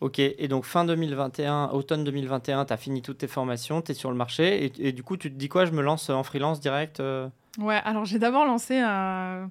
[0.00, 3.94] Ok, et donc fin 2021, automne 2021, tu as fini toutes tes formations, tu es
[3.94, 5.64] sur le marché, et, et du coup, tu te dis quoi?
[5.64, 7.28] Je me lance en freelance direct euh?
[7.58, 9.48] Ouais, alors j'ai d'abord lancé un,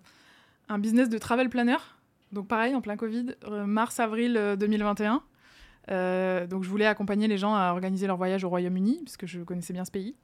[0.67, 1.77] un business de travel planner.
[2.31, 5.21] Donc pareil, en plein Covid, euh, mars-avril euh, 2021.
[5.89, 9.41] Euh, donc je voulais accompagner les gens à organiser leur voyage au Royaume-Uni, puisque je
[9.41, 10.15] connaissais bien ce pays.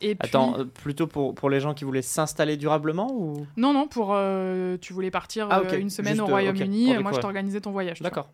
[0.00, 3.46] Et Attends, euh, plutôt pour, pour les gens qui voulaient s'installer durablement ou?
[3.56, 4.10] Non, non, pour...
[4.12, 7.72] euh, tu voulais partir Ah, euh, une semaine juste, au Royaume-Uni, moi je t'organisais ton
[7.72, 8.00] voyage.
[8.00, 8.30] D'accord.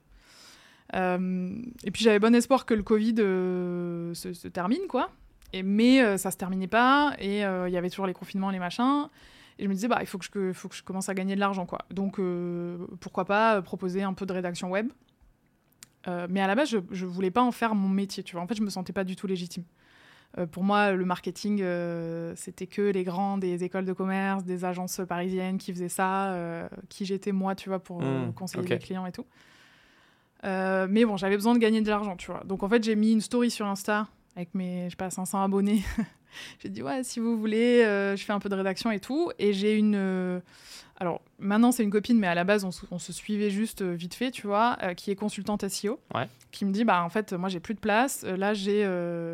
[0.94, 5.11] Euh, et puis j'avais bon espoir que le Covid euh, se, se termine, quoi.
[5.55, 9.09] Et, mais ça se terminait pas, et il y avait toujours les confinements, les machins.
[9.59, 11.35] Et je me disais, bah, il faut que je, faut que je commence à gagner
[11.35, 11.79] de l'argent, quoi.
[11.90, 12.20] Donc
[13.00, 14.88] pourquoi pas proposer un peu de rédaction web.
[16.29, 18.42] Mais à la base, je, je voulais pas en faire mon métier, tu vois.
[18.42, 19.64] En fait, je me sentais pas du tout légitime.
[20.38, 24.64] Euh, pour moi, le marketing, euh, c'était que les grands des écoles de commerce, des
[24.64, 28.78] agences parisiennes qui faisaient ça, euh, qui j'étais moi, tu vois, pour Hmm, conseiller les
[28.78, 29.26] clients et tout.
[30.42, 32.42] Mais bon, j'avais besoin de gagner de l'argent, tu vois.
[32.44, 35.42] Donc en fait, j'ai mis une story sur Insta avec mes, je sais pas, 500
[35.42, 35.82] abonnés.
[36.60, 39.30] j'ai dit, ouais, si vous voulez, euh, je fais un peu de rédaction et tout.
[39.38, 39.94] Et j'ai une.
[39.96, 40.40] euh,
[40.96, 43.82] alors maintenant, c'est une copine, mais à la base, on, se- on se suivait juste
[43.82, 46.00] euh, vite fait, tu vois, qui est consultante SEO.
[46.14, 46.28] Ouais.
[46.50, 48.24] Qui me dit, bah en fait, moi, j'ai plus de place.
[48.24, 48.82] Là, j'ai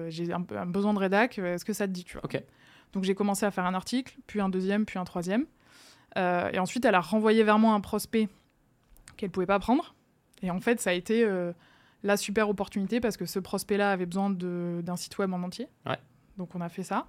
[0.09, 1.39] j'ai un, besoin de rédac.
[1.39, 2.29] Est-ce que ça te dit, tu vois?
[2.93, 5.47] Donc j'ai commencé à faire un article, puis un deuxième, puis un troisième.
[6.17, 8.29] Et ensuite, elle a renvoyé vers moi un prospect
[9.17, 9.95] qu'elle pouvait pas prendre.
[10.43, 11.25] Et en fait, ça a été
[12.03, 15.69] la super opportunité parce que ce prospect-là avait besoin d'un site web en entier.
[15.87, 15.99] Ouais.
[16.39, 17.07] Donc on a fait ça.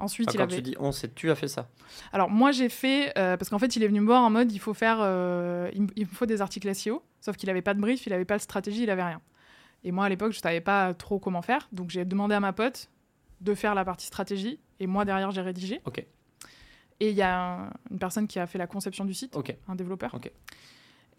[0.00, 0.56] Ensuite, Enfin, il quand avait.
[0.56, 1.68] tu dis on, c'est tu as fait ça.
[2.12, 4.52] Alors moi j'ai fait euh, parce qu'en fait il est venu me voir en mode
[4.52, 7.80] il faut faire euh, il, me- faut des articles SEO sauf qu'il avait pas de
[7.80, 9.20] brief il avait pas de stratégie il avait rien
[9.82, 12.52] et moi à l'époque je savais pas trop comment faire donc j'ai demandé à ma
[12.52, 12.90] pote
[13.40, 15.98] de faire la partie stratégie et moi derrière j'ai rédigé Ok.
[17.00, 19.56] et il y a un- une personne qui a fait la conception du site Ok.
[19.66, 20.30] un développeur Ok.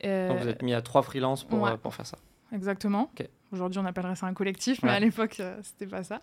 [0.05, 1.75] Euh, Donc vous êtes mis à trois freelances pour, ouais.
[1.77, 2.17] pour faire ça.
[2.53, 3.09] Exactement.
[3.51, 6.21] Aujourd'hui, on appellerait ça un collectif, mais à l'époque, euh, c'était pas ça.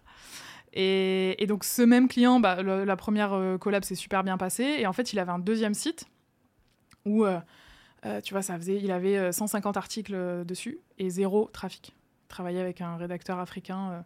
[0.72, 4.36] Et, et donc, ce même client, bah, le- la première euh, collab s'est super bien
[4.36, 4.76] passée.
[4.78, 6.06] Et en fait, il avait un deuxième site
[7.04, 7.38] où, euh,
[8.04, 11.94] euh, tu vois, ça faisait, il avait euh, 150 articles dessus et zéro trafic.
[12.24, 14.04] Il travaillait avec un rédacteur africain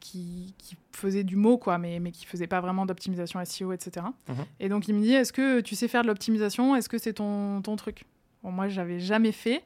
[0.00, 4.06] qui, qui faisait du mot, quoi, mais, mais qui faisait pas vraiment d'optimisation SEO, etc.
[4.28, 4.36] Mhm.
[4.60, 6.76] Et donc, il me dit Est-ce que tu sais faire de l'optimisation?
[6.76, 8.04] Est-ce que c'est ton, ton truc?
[8.42, 9.64] Bon, moi, j'avais jamais fait.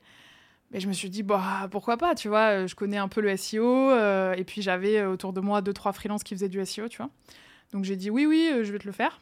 [0.71, 3.21] Mais je me suis dit, bah, pourquoi pas, tu vois, euh, je connais un peu
[3.21, 6.49] le SEO, euh, et puis j'avais euh, autour de moi deux, trois freelances qui faisaient
[6.49, 7.11] du SEO, tu vois.
[7.73, 9.21] Donc j'ai dit, oui, oui, euh, je vais te le faire.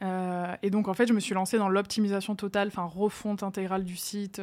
[0.00, 3.82] Euh, et donc, en fait, je me suis lancée dans l'optimisation totale, enfin, refonte intégrale
[3.82, 4.40] du site,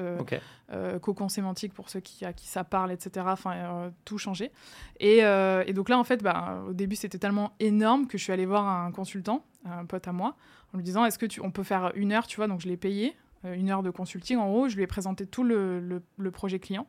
[1.02, 3.26] cocon sémantique pour ceux qui, à qui ça parle, etc.
[3.30, 4.52] Enfin, tout changer.
[5.00, 8.34] Et, et donc là, en fait, bah, au début, c'était tellement énorme que je suis
[8.34, 10.36] allée voir un consultant, un pote à moi,
[10.74, 12.68] en lui disant, est-ce que tu, on peut faire une heure, tu vois Donc je
[12.68, 13.16] l'ai payé,
[13.54, 14.38] une heure de consulting.
[14.38, 16.88] En gros, je lui ai présenté tout le, le- le projet client.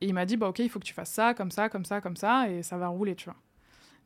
[0.00, 1.84] Et il m'a dit, bah ok, il faut que tu fasses ça, comme ça, comme
[1.84, 3.36] ça, comme ça, et ça va rouler, tu vois.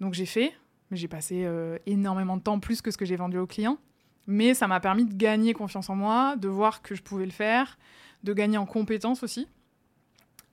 [0.00, 0.52] Donc j'ai fait,
[0.90, 3.78] mais j'ai passé euh, énormément de temps, plus que ce que j'ai vendu au client.
[4.26, 7.33] Mais ça m'a permis de gagner confiance en moi, de voir que je pouvais le
[7.33, 7.76] faire,
[8.22, 9.48] de gagner en compétences aussi.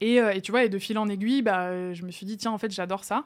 [0.01, 2.38] Et, euh, et tu vois, et de fil en aiguille, bah, je me suis dit,
[2.38, 3.25] tiens, en fait, j'adore ça.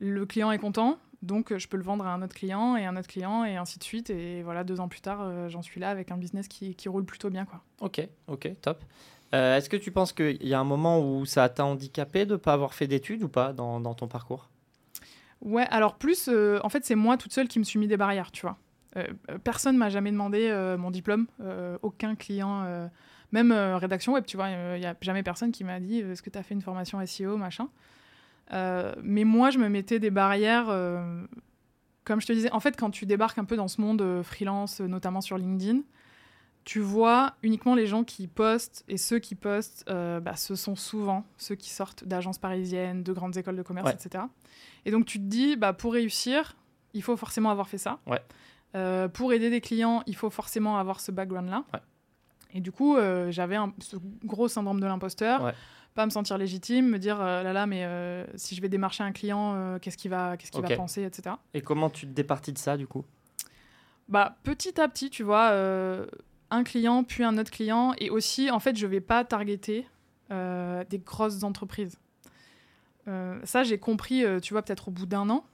[0.00, 2.84] Le client est content, donc euh, je peux le vendre à un autre client et
[2.84, 4.10] un autre client et ainsi de suite.
[4.10, 6.88] Et voilà, deux ans plus tard, euh, j'en suis là avec un business qui, qui,
[6.88, 7.44] roule plutôt bien.
[7.44, 7.62] Quoi.
[7.80, 8.84] Ok, ok, top.
[9.34, 12.32] Euh, Est-ce que tu penses qu'il y a un moment où ça t'a handicapé de
[12.32, 14.48] ne pas avoir fait d'études ou pas dans, dans, ton parcours?
[15.40, 17.96] Ouais, alors plus, euh, en fait, c'est moi toute seule qui me suis mis des
[17.96, 18.58] barrières, tu vois.
[19.42, 21.26] Personne m'a jamais demandé mon diplôme,
[21.82, 22.88] aucun client,
[23.32, 24.50] même rédaction web, tu vois.
[24.50, 27.04] Il n'y a jamais personne qui m'a dit est-ce que tu as fait une formation
[27.04, 27.68] SEO, machin?
[28.50, 30.66] Mais moi, je me mettais des barrières.
[32.04, 34.80] comme je te disais, en fait, quand tu débarques un peu dans ce monde freelance,
[34.80, 35.80] notamment sur LinkedIn,
[36.64, 40.76] tu vois uniquement les gens qui postent, et ceux qui postent, euh, bah, ce sont
[40.76, 43.94] souvent ceux qui sortent d'agences parisiennes, de grandes écoles de commerce, Ouais.
[43.94, 44.24] etc.
[44.86, 46.56] Et donc tu te dis, bah, pour réussir,
[46.94, 47.98] il faut forcément avoir fait ça.
[48.06, 48.20] Ouais.
[48.76, 51.64] Euh, pour aider des clients, il faut forcément avoir ce background-là.
[51.74, 51.80] Ouais.
[52.54, 55.52] Et du coup, euh, j'avais ce gros syndrome de l'imposteur.
[55.94, 59.04] Pas me sentir légitime, me dire, euh, là là, mais euh, si je vais démarcher
[59.04, 61.36] un client, euh, qu'est-ce qu'il va, qu'est-ce qu'il va penser, etc.
[61.54, 63.04] Et comment tu te départis de ça du coup?
[64.08, 65.52] Bah, petit à petit, tu vois,
[66.50, 67.94] un client, puis un autre client.
[67.98, 69.86] Et aussi, en fait, je vais pas targeter
[70.30, 71.96] des grosses entreprises.
[73.06, 75.44] Ça, j'ai compris, tu vois, peut-être au bout d'un an,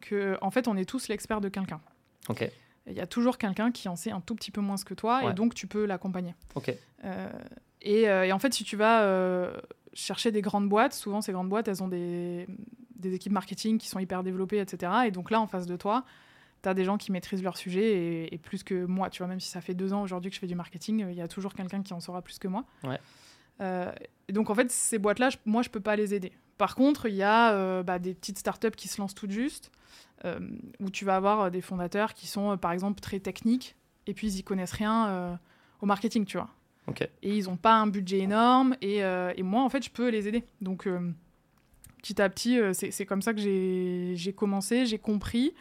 [0.00, 1.80] que en fait, on est tous l'expert de quelqu'un.
[2.28, 2.48] Ok,
[2.86, 5.24] Il y a toujours quelqu'un qui en sait un tout petit peu moins que toi,
[5.24, 5.30] Ouais.
[5.30, 6.34] et donc tu peux l'accompagner.
[6.54, 6.72] ok,
[7.82, 9.52] et, euh, et en fait, si tu vas euh,
[9.92, 12.46] chercher des grandes boîtes, souvent ces grandes boîtes, elles ont des,
[12.96, 14.92] des équipes marketing qui sont hyper développées, etc.
[15.06, 16.04] Et donc là, en face de toi,
[16.62, 19.10] tu as des gens qui maîtrisent leur sujet et, et plus que moi.
[19.10, 21.16] Tu vois, même si ça fait deux ans aujourd'hui que je fais du marketing, il
[21.16, 22.64] y a toujours quelqu'un qui en saura plus que moi.
[22.84, 23.00] Ouais.
[23.60, 23.92] Euh,
[24.28, 26.32] et donc en fait, ces boîtes-là, je- moi, je peux pas les aider.
[26.58, 29.70] Par contre, il y a euh, bah, des petites startups qui se lancent toutes juste,
[30.78, 33.74] où tu vas avoir des fondateurs qui sont, par exemple, très techniques,
[34.06, 35.40] et puis ils y connaissent rien
[35.80, 36.48] au marketing, tu vois
[37.22, 40.08] et ils n'ont pas un budget énorme et, euh, et moi en fait je peux
[40.10, 40.44] les aider.
[40.60, 41.10] Donc euh,
[41.98, 45.54] petit à petit euh, c'est c'est comme ça que j'ai j'ai commencé j'ai compris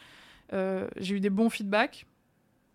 [0.53, 2.05] euh, j'ai eu des bons feedbacks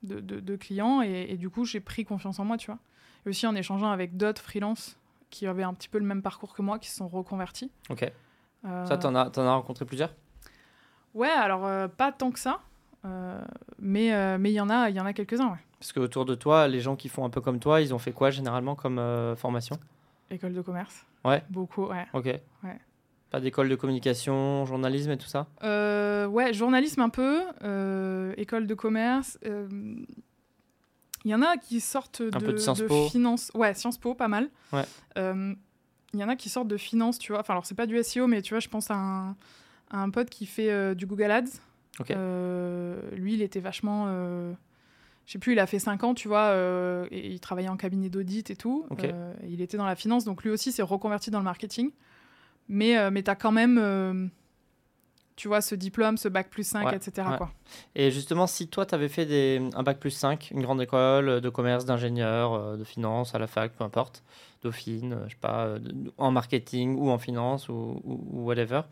[0.02, 2.78] de, de- de clients et, et du coup j'ai pris confiance en moi tu vois.
[3.24, 4.96] Et aussi en échangeant avec d'autres freelances
[5.30, 7.70] qui avaient un petit peu le même parcours que moi qui se sont reconvertis.
[7.90, 8.10] Ok.
[8.62, 10.14] Ça, t'en as, t'en as rencontré plusieurs?
[11.14, 12.60] Ouais alors pas tant que ça
[13.78, 15.58] mais euh, mais il y en a il y en a quelques uns ouais.
[15.78, 17.98] Parce que autour de toi, les gens qui font un peu comme toi, ils ont
[17.98, 19.78] fait quoi généralement comme euh, formation?
[20.30, 21.42] École de commerce Ouais.
[21.50, 22.24] beaucoup ouais Ok.
[22.24, 22.80] Ouais.
[23.30, 25.46] Pas d'école de communication, journalisme et tout ça?
[25.64, 29.38] Euh, ouais, journalisme un peu, euh, école de commerce.
[29.44, 29.68] euh,
[31.24, 33.08] Il y en a qui sortent de, peu de Sciences Po.
[33.08, 33.50] finance.
[33.54, 34.48] Ouais, Sciences Po, pas mal.
[34.72, 34.84] Ouais.
[35.18, 35.54] Euh,
[36.14, 37.40] Il y en a qui sortent de finance, tu vois.
[37.40, 39.30] Enfin, alors, c'est pas du SEO, mais tu vois, je pense à un,
[39.90, 41.60] à un pote qui fait euh, du Google Ads.
[42.10, 44.06] Euh, lui, il était vachement.
[44.08, 44.52] euh,
[45.26, 47.76] je sais plus, il a fait 5 ans, tu vois, euh, et il travaillait en
[47.76, 48.86] cabinet d'audit et tout.
[49.48, 51.90] Il était dans la finance, donc lui aussi s'est reconverti dans le marketing.
[52.68, 54.30] Mais, mais tu as quand même,
[55.36, 57.28] tu vois, ce diplôme, ce bac plus 5, Ouais, etc.
[57.30, 57.36] ouais.
[57.36, 57.50] Quoi.
[57.94, 61.40] Et justement, si toi, tu avais fait des, un bac plus 5, une grande école
[61.40, 64.22] de commerce, d'ingénieur, de finance, à la fac, peu importe,
[64.62, 65.74] Dauphine, je sais pas,
[66.18, 68.82] en marketing ou en finance ou, ou- ou whatever,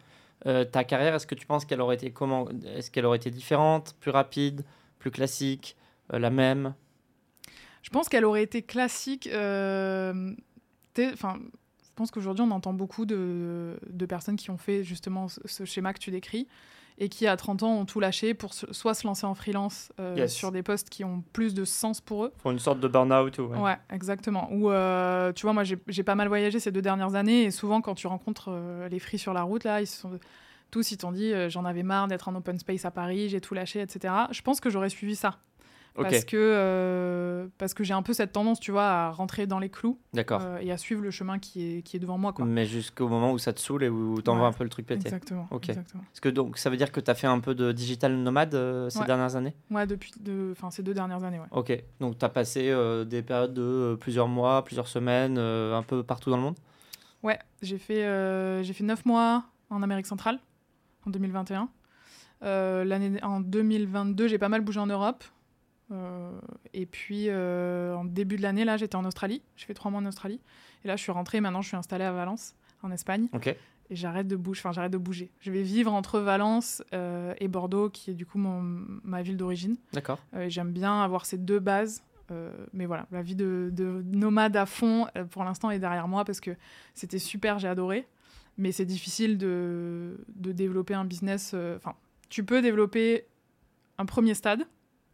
[0.47, 3.31] euh, ta carrière, est-ce que tu penses qu'elle aurait été comment Est-ce qu'elle aurait été
[3.31, 4.65] différente, plus rapide,
[4.99, 5.77] plus classique,
[6.13, 6.75] euh, la même?
[7.83, 9.27] Je pense qu'elle aurait été classique.
[9.33, 10.35] euh,
[10.97, 13.77] je pense qu'aujourd'hui, on entend beaucoup de,
[14.09, 16.49] personnes qui ont fait justement ce schéma que tu décris
[16.99, 19.93] et qui, à 30 ans, ont tout lâché pour se- soit se lancer en freelance
[20.01, 20.33] euh, Yes.
[20.33, 22.33] sur des postes qui ont plus de sens pour eux.
[22.39, 24.49] Pour une sorte de burn-out ou Ouais, exactement.
[24.53, 27.81] Ou, euh, tu vois, moi, j'ai pas mal voyagé ces deux dernières années et souvent,
[27.81, 30.19] quand tu rencontres euh, les fris sur la route, là, ils se sont
[30.71, 33.55] tous, ils t'ont dit, j'en avais marre d'être en open space à Paris, j'ai tout
[33.55, 34.13] lâché, etc.
[34.33, 35.39] Je pense que j'aurais suivi ça.
[35.97, 39.61] Parce que, euh, parce que j'ai un peu cette tendance, tu vois, à rentrer dans
[39.61, 42.45] les clous euh, et à suivre le chemin qui est, qui est devant moi, quoi.
[42.45, 44.49] Mais jusqu'au moment où ça te saoule et où t'envoies Ouais.
[44.49, 45.07] un peu le truc péter.
[45.07, 45.47] Exactement.
[45.53, 45.69] Ok.
[45.69, 46.03] exactement.
[46.11, 48.55] Parce que donc, ça veut dire que tu as fait un peu de digital nomade
[48.57, 49.07] euh, ces Ouais.
[49.07, 49.55] dernières années?
[49.71, 51.47] Ouais, depuis de, enfin, ces deux dernières années, ouais.
[51.53, 52.75] Ok, donc tu as passé
[53.07, 56.57] des périodes de plusieurs mois, plusieurs semaines, un peu partout dans le monde?
[57.23, 60.39] Ouais, j'ai fait, j'ai fait 9 mois en Amérique centrale,
[61.07, 61.69] en 2021.
[62.43, 65.25] Euh, l'année, en 2022, j'ai pas mal bougé en Europe.
[65.93, 66.31] Euh,
[66.73, 69.43] et puis, euh, en début de l'année, là, j'étais en Australie.
[69.57, 70.41] J'ai fait 3 mois en Australie.
[70.85, 71.41] Et là, je suis rentrée.
[71.41, 73.29] Maintenant, je suis installée à Valence, en Espagne.
[73.33, 73.57] Ok, Et
[73.91, 74.61] j'arrête de bouger.
[74.61, 75.31] Enfin, j'arrête de bouger.
[75.41, 78.63] Je vais vivre entre Valence euh, et Bordeaux, qui est du coup mon,
[79.05, 79.77] ma ville d'origine.
[79.93, 80.19] d'accord.
[80.35, 82.03] Euh, J'aime bien avoir ces deux bases.
[82.31, 86.25] Euh, mais voilà, la vie de, de nomade à fond, pour l'instant, est derrière moi
[86.25, 86.53] parce que
[86.95, 88.07] c'était super, j'ai adoré.
[88.57, 91.55] Mais c'est difficile de, de développer un business.
[91.77, 91.95] Enfin,
[92.31, 93.27] tu peux développer
[93.99, 94.65] un premier stade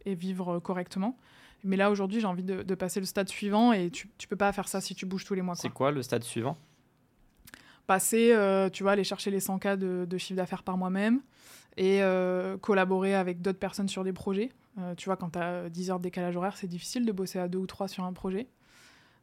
[0.05, 1.17] et vivre correctement.
[1.63, 4.35] Mais là, aujourd'hui, j'ai envie de, de passer le stade suivant et tu, tu peux
[4.35, 5.55] pas faire ça si tu bouges tous les mois.
[5.55, 5.91] C'est quoi.
[5.91, 6.57] le stade suivant?
[7.87, 11.21] Passer, euh, tu vois, aller chercher les 100K de, de chiffre d'affaires par moi-même
[11.77, 14.51] et euh, collaborer avec d'autres personnes sur des projets.
[14.79, 17.39] Euh, tu vois, quand tu as 10 heures de décalage horaire, c'est difficile de bosser
[17.39, 18.47] à deux ou trois sur un projet.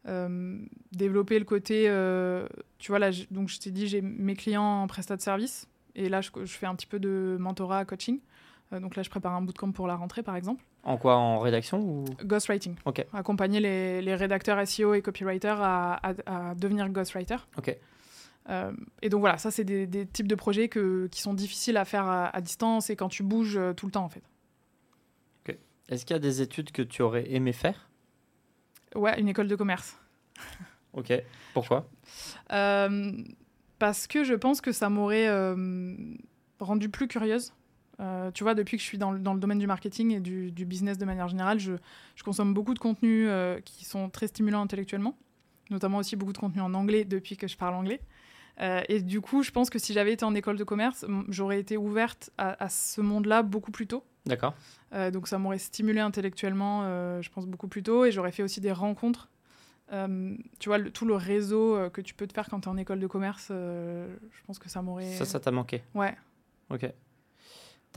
[0.07, 0.59] Euh,
[0.93, 2.47] développer le côté, euh,
[2.79, 5.69] tu vois, là, donc je t'ai dit, j'ai mes clients en prestat de service.
[5.95, 8.21] Et là, je, je fais un petit peu de mentorat, coaching.
[8.72, 10.62] Euh, donc là, je prépare un bootcamp pour la rentrée, par exemple.
[10.83, 12.04] En quoi En rédaction ou?
[12.24, 12.74] Ghostwriting.
[12.85, 13.04] Ok.
[13.12, 17.37] Accompagner les, les rédacteurs SEO et copywriters à, à- à devenir ghostwriter.
[17.57, 17.76] Ok.
[18.50, 21.76] Euh, et donc voilà, ça, c'est des, des types de projets que, qui sont difficiles
[21.76, 24.22] à faire à, à distance et quand tu bouges euh, tout le temps, en fait.
[25.90, 27.88] Est-ce qu'il y a des études que tu aurais aimé faire?
[28.94, 29.96] Ouais, une école de commerce.
[30.92, 31.11] Ok.
[31.54, 31.88] Pourquoi?
[32.52, 33.11] Euh,
[33.78, 35.96] parce que je pense que ça m'aurait euh,
[36.61, 37.54] rendue plus curieuse.
[38.00, 40.20] Euh, tu vois, depuis que je suis dans le, dans le domaine du marketing et
[40.20, 41.72] du, du business de manière générale, je,
[42.14, 45.16] je consomme beaucoup de contenus euh, qui sont très stimulants intellectuellement,
[45.70, 48.00] notamment aussi beaucoup de contenus en anglais depuis que je parle anglais.
[48.61, 51.58] Euh, et du coup, je pense que si j'avais été en école de commerce, j'aurais
[51.61, 54.04] été ouverte à, à ce monde-là beaucoup plus tôt.
[54.26, 54.54] D'accord.
[55.12, 56.82] Donc ça m'aurait stimulé intellectuellement,
[57.20, 58.04] je pense, beaucoup plus tôt.
[58.04, 59.28] Et j'aurais fait aussi des rencontres.
[59.92, 62.68] Euh, tu vois, le- tout le réseau euh, que tu peux te faire quand tu
[62.68, 65.12] es en école de commerce, euh, je pense que ça m'aurait...
[65.12, 65.82] Ça, ça t'a manqué.
[65.94, 66.14] Ouais.
[66.68, 66.90] Ok.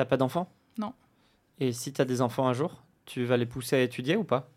[0.01, 0.51] T'as pas d'enfants?
[0.79, 0.93] Non.
[1.59, 4.49] Et si t'as des enfants un jour, tu vas les pousser à étudier ou pas?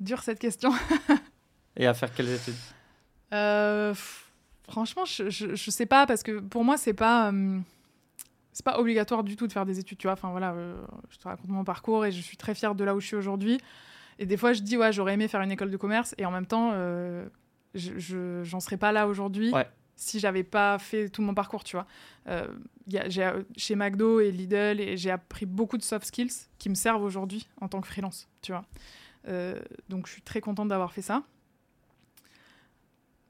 [0.00, 0.72] Dure cette question.
[1.76, 2.54] Et à faire quelles études?
[3.34, 3.92] Euh,
[4.66, 7.30] franchement, je, je, je sais pas, parce que pour moi, c'est pas...
[7.30, 7.60] euh,
[8.54, 10.14] c'est pas obligatoire du tout de faire des études, tu vois.
[10.14, 12.94] Enfin voilà, euh, je te raconte mon parcours et je suis très fière de là
[12.94, 13.60] où je suis aujourd'hui.
[14.18, 16.30] Et des fois, je dis, ouais, j'aurais aimé faire une école de commerce et en
[16.30, 19.68] même temps, je, je- j'en serais pas là aujourd'hui Ouais.
[19.96, 21.86] Si j'avais pas fait tout mon parcours, tu vois.
[22.28, 22.46] Euh,
[22.88, 26.32] y a- j'ai, euh, chez McDo et Lidl, et j'ai appris beaucoup de soft skills
[26.58, 28.64] qui me servent aujourd'hui en tant que freelance, tu vois.
[29.28, 31.22] Euh, donc, je suis très contente d'avoir fait ça.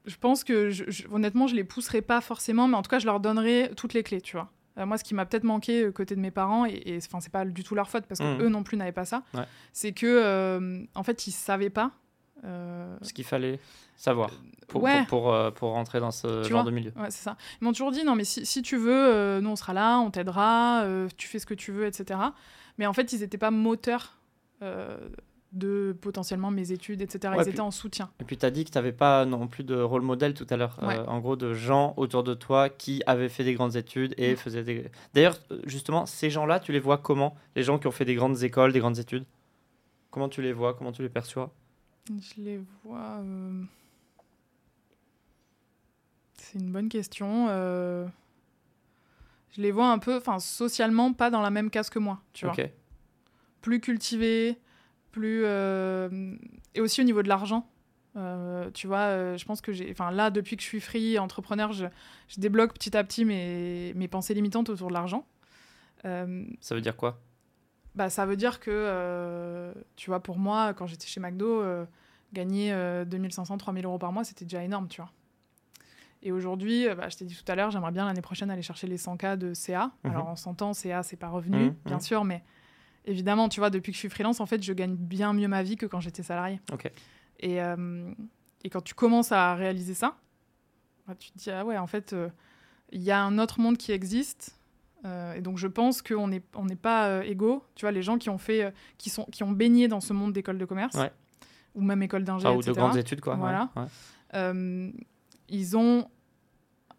[0.05, 2.99] Je pense que, je- je- honnêtement, je les pousserai pas forcément, mais en tout cas,
[2.99, 4.51] je leur donnerai toutes les clés, tu vois.
[4.77, 7.45] Euh, moi, ce qui m'a peut-être manqué côté de mes parents, et, enfin, c'est pas
[7.45, 8.41] du tout leur faute parce que Mhm.
[8.43, 9.45] eux non plus n'avaient pas ça, Ouais.
[9.73, 11.91] c'est que, en fait, ils savaient pas.
[12.45, 13.59] Euh, Ce qu'il fallait
[13.97, 14.29] savoir
[14.67, 14.99] pour, ouais.
[15.07, 16.91] pour, pour, euh, pour rentrer dans ce Tu genre vois de milieu.
[16.95, 17.35] Ouais, c'est ça.
[17.61, 19.99] Ils m'ont toujours dit non, mais si, si tu veux, euh, nous on sera là,
[19.99, 22.19] on t'aidera, euh, tu fais ce que tu veux, etc.
[22.77, 24.17] Mais en fait, ils n'étaient pas moteurs
[25.51, 27.31] de potentiellement mes études, etc.
[27.33, 28.09] Ouais, ils puis- étaient en soutien.
[28.19, 30.45] Et puis tu as dit que tu n'avais pas non plus de rôle modèle tout
[30.49, 30.77] à l'heure.
[30.81, 30.97] Ouais.
[30.99, 34.33] Euh, en gros, de gens autour de toi qui avaient fait des grandes études et
[34.33, 34.35] Mm.
[34.37, 34.91] faisaient des.
[35.13, 37.35] D'ailleurs, justement, ces gens-là, tu les vois comment?
[37.55, 39.23] Les gens qui ont fait des grandes écoles, des grandes études?
[40.11, 40.73] Comment tu les vois?
[40.73, 41.53] Comment tu les perçois?
[42.07, 43.19] Je les vois.
[43.21, 43.63] euh,
[46.37, 47.47] C'est une bonne question.
[47.49, 48.05] euh,
[49.55, 52.45] Je les vois un peu, enfin, socialement, pas dans la même case que moi, tu
[52.45, 52.53] vois.
[53.61, 54.57] Plus cultivé,
[55.11, 56.35] plus euh,
[56.75, 57.67] et aussi au niveau de l'argent.
[58.17, 61.19] Euh, tu vois, euh, je pense que j'ai, enfin là depuis que je suis free
[61.19, 61.85] entrepreneur, je,
[62.29, 65.25] je débloque petit à petit mes, mes pensées limitantes autour de l'argent.
[66.05, 67.19] Euh, Ça veut dire quoi?
[67.95, 71.85] Bah, ça veut dire que, euh, tu vois, pour moi, quand j'étais chez McDo, euh,
[72.33, 75.11] gagner euh, 2500, 3000 euros par mois, c'était déjà énorme, tu vois.
[76.21, 78.61] Et aujourd'hui, euh, bah, je t'ai dit tout à l'heure, j'aimerais bien l'année prochaine aller
[78.61, 79.91] chercher les 100K de CA.
[80.03, 80.11] Mhm.
[80.11, 82.01] Alors, on s'entend, CA, c'est pas revenu, Mhm, bien mhm.
[82.01, 82.43] sûr, mais
[83.05, 85.63] évidemment, tu vois, depuis que je suis freelance, en fait, je gagne bien mieux ma
[85.63, 86.59] vie que quand j'étais salarié.
[86.73, 86.91] Ok.
[87.39, 88.11] Et, euh,
[88.63, 90.17] et quand tu commences à réaliser ça,
[91.07, 92.29] bah, tu te dis, ah ouais, en fait, euh,
[92.91, 94.57] il y a un autre monde qui existe.
[95.03, 97.63] Euh, et donc, je pense qu'on n'est on n'est pas euh, égaux.
[97.75, 100.13] Tu vois, les gens qui ont, fait, euh, qui, sont, qui ont baigné dans ce
[100.13, 101.11] monde d'école de commerce, Ouais.
[101.75, 103.33] ou même école d'ingé, Enfin, ou etc., de grandes études, quoi.
[103.33, 103.69] ouais, Voilà.
[103.75, 104.93] ouais.
[105.49, 106.07] ils ont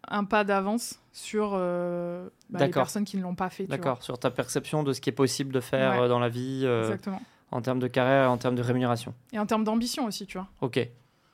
[0.09, 2.29] un pas d'avance sur bah,
[2.65, 3.65] les personnes qui ne l'ont pas fait.
[3.65, 4.01] D'accord.
[4.03, 7.21] Sur ta perception de ce qui est possible de faire dans la vie, Exactement.
[7.51, 9.13] en termes de carrière, en termes de rémunération.
[9.33, 10.47] Et en termes d'ambition aussi, tu vois.
[10.61, 10.79] Ok.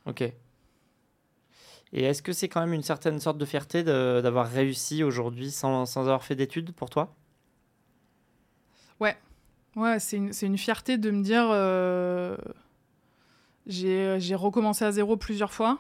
[0.05, 0.23] Ok.
[1.93, 5.85] Et est-ce que c'est quand même une certaine sorte de fierté d'avoir réussi aujourd'hui sans,
[5.85, 7.13] sans avoir fait d'études pour toi?
[9.75, 12.37] Ouais, c'est une, une fierté de me dire euh,
[13.65, 15.79] j'ai recommencé à zéro plusieurs fois.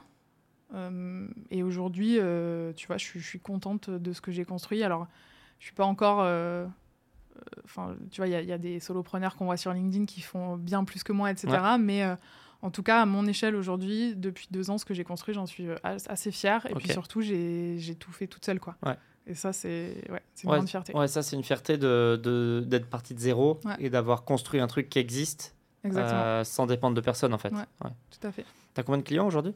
[0.73, 4.45] Euh, et aujourd'hui, euh, tu vois, je suis, je suis contente de ce que j'ai
[4.45, 4.81] construit.
[4.83, 5.07] Alors,
[5.59, 6.21] je suis pas encore.
[6.21, 6.65] euh,
[7.65, 10.05] Enfin, tu vois, il y, a- il y a des solopreneurs qu'on voit sur LinkedIn
[10.05, 11.77] qui font bien plus que moi, etc.
[11.77, 12.03] Mais
[12.63, 15.45] en tout cas, à mon échelle aujourd'hui, depuis deux ans, ce que j'ai construit, j'en
[15.45, 16.65] suis euh, as- assez fière.
[16.65, 18.75] Et puis surtout, j'ai tout fait toute seule, quoi.
[18.85, 18.95] Ouais.
[19.27, 20.93] Et ça, c'est ouais, une Ouais, grande fierté.
[20.95, 24.67] Ouais, ça c'est une fierté de de- d'être parti de zéro et d'avoir construit un
[24.67, 25.55] truc qui existe
[25.85, 27.49] euh, sans dépendre de personne en fait.
[27.51, 28.45] Tout à fait.
[28.73, 29.53] T'as combien de clients aujourd'hui?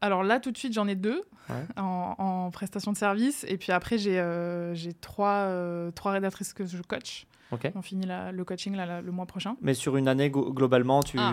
[0.00, 1.56] Alors là, tout de suite, j'en ai deux Ouais.
[1.76, 3.44] en, en prestation de service.
[3.48, 7.26] Et puis après, j'ai euh, trois, euh, trois rédactrices que je coach.
[7.74, 9.56] On finit la- le coaching là, le mois prochain.
[9.60, 11.32] Mais sur une année, globalement, tu Ah.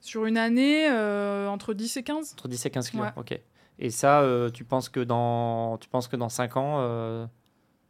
[0.00, 3.04] Sur une année, euh, entre 10 et 15 entre 10 et 15 clients.
[3.04, 3.10] Ouais.
[3.16, 3.38] Ok.
[3.80, 7.26] Et ça, euh, tu penses que dans, tu penses que dans 5 ans, euh,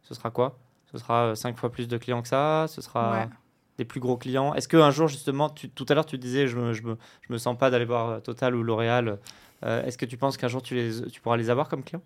[0.01, 0.57] ce sera quoi?
[0.91, 2.65] Ce sera 5 fois plus de clients que ça?
[2.67, 3.29] Ce sera Ouais.
[3.77, 4.53] des plus gros clients?
[4.55, 7.31] Est-ce qu'un jour, justement, tu- tout à l'heure, tu disais, je me, je me, je
[7.33, 9.19] me sens pas d'aller voir Total ou L'Oréal.
[9.61, 12.01] Est-ce que tu penses qu'un jour, tu, les, tu pourras les avoir comme clients?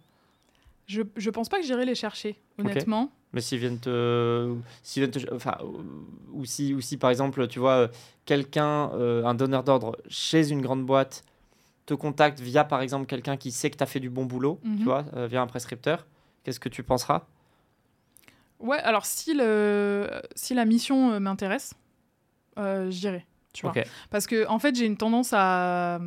[0.88, 3.12] Je, je pense pas que j'irai les chercher, honnêtement.
[3.34, 4.54] Mais s'ils viennent te.
[4.84, 5.58] S'ils viennent te enfin,
[6.32, 7.88] ou- si, ou si, par exemple, tu vois, euh,
[8.26, 11.24] quelqu'un, euh, un donneur d'ordre chez une grande boîte,
[11.86, 14.60] te contacte via, par exemple, quelqu'un qui sait que tu as fait du bon boulot,
[14.64, 14.84] tu Mhm.
[14.84, 16.06] vois, euh, via un prescripteur,
[16.44, 17.26] qu'est-ce que tu penseras?
[18.60, 21.74] Ouais, alors si, le, si la mission euh, m'intéresse,
[22.90, 23.26] j'irai.
[23.52, 23.74] Tu vois.
[24.10, 26.00] Parce que en fait, j'ai une tendance à.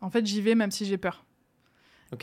[0.00, 1.23] En fait, j'y vais même si j'ai peur.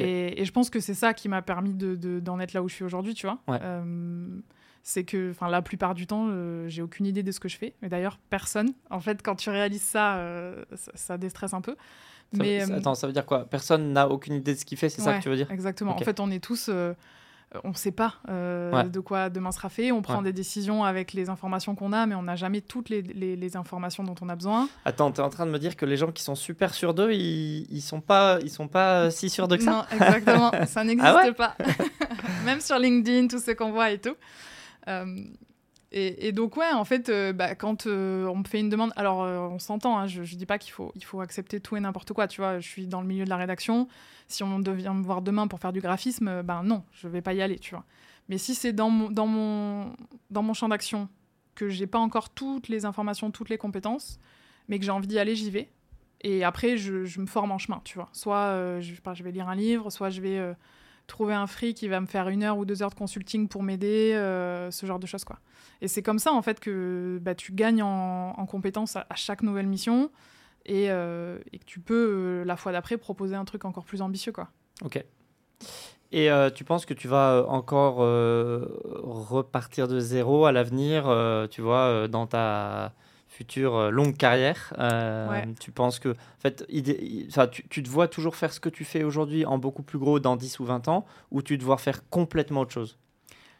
[0.05, 2.63] Et, et je pense que c'est ça qui m'a permis de- de- d'en être là
[2.63, 3.39] où je suis aujourd'hui, tu vois.
[3.47, 3.59] Ouais.
[3.61, 4.39] Euh,
[4.83, 7.75] c'est que, la plupart du temps, euh, j'ai aucune idée de ce que je fais.
[7.81, 8.69] Mais d'ailleurs, personne.
[8.89, 11.75] En fait, quand tu réalises ça, euh, ça, ça déstresse un peu.
[12.33, 13.45] Ça- Mais ça- euh, Attends, ça veut dire quoi?
[13.45, 15.51] Personne n'a aucune idée de ce qu'il fait, c'est ça que tu veux dire?
[15.51, 15.91] Exactement.
[15.95, 16.69] En fait, on est tous.
[17.55, 18.83] Euh, on ne sait pas euh, Ouais.
[18.89, 19.91] de quoi demain sera fait.
[19.91, 20.23] On prend Ouais.
[20.23, 23.57] des décisions avec les informations qu'on a, mais on n'a jamais toutes les, les- les
[23.57, 24.69] informations dont on a besoin.
[24.85, 26.93] Attends, tu es en train de me dire que les gens qui sont super sûrs
[26.93, 29.71] d'eux, ils, ils sont pas, ils sont pas euh, si sûrs de que ça?
[29.71, 30.51] Non, exactement.
[30.65, 31.33] ça n'existe Ah ouais?
[31.33, 31.55] pas.
[32.45, 34.15] Même sur LinkedIn, tout ce qu'on voit et tout.
[34.87, 35.05] Euh,
[35.93, 39.23] et, donc, ouais, en fait, euh, bah, quand euh, on me fait une demande, alors
[39.23, 42.29] euh, on s'entend, hein, je ne dis pas qu'il faut, accepter tout et n'importe quoi,
[42.29, 43.89] tu vois, je suis dans le milieu de la rédaction,
[44.29, 47.33] si on devient me voir demain pour faire du graphisme, ben non, je vais pas
[47.33, 47.83] y aller, tu vois.
[48.29, 49.27] Mais si c'est dans mon, dans,
[50.43, 51.09] mon, champ d'action,
[51.55, 54.17] que j'ai pas encore toutes les informations, toutes les compétences,
[54.69, 55.69] mais que j'ai envie d'y aller, j'y vais.
[56.21, 58.07] Et après, je, je me forme en chemin, tu vois.
[58.13, 60.55] Soit je, je je vais lire un livre, soit je vais
[61.11, 63.61] trouver un free qui va me faire une heure ou deux heures de consulting pour
[63.63, 65.37] m'aider, euh, ce genre de choses, quoi.
[65.81, 69.43] Et c'est comme ça, en fait, que bah, tu gagnes en, en compétences à, chaque
[69.43, 70.09] nouvelle mission
[70.65, 74.01] et, euh, et que tu peux, euh, la fois d'après, proposer un truc encore plus
[74.01, 74.49] ambitieux, quoi.
[74.83, 75.03] Ok.
[76.13, 77.97] Et tu penses que tu vas encore
[79.29, 81.03] repartir de zéro à l'avenir,
[81.49, 82.93] tu vois, dans ta
[83.41, 85.47] future euh, longue carrière euh, Ouais.
[85.59, 88.59] Tu penses que, en fait, idé- i- enfin, tu, tu te vois toujours faire ce
[88.59, 91.57] que tu fais aujourd'hui en beaucoup plus gros dans 10 ou 20 ans, ou tu
[91.57, 92.97] te vois faire complètement autre chose?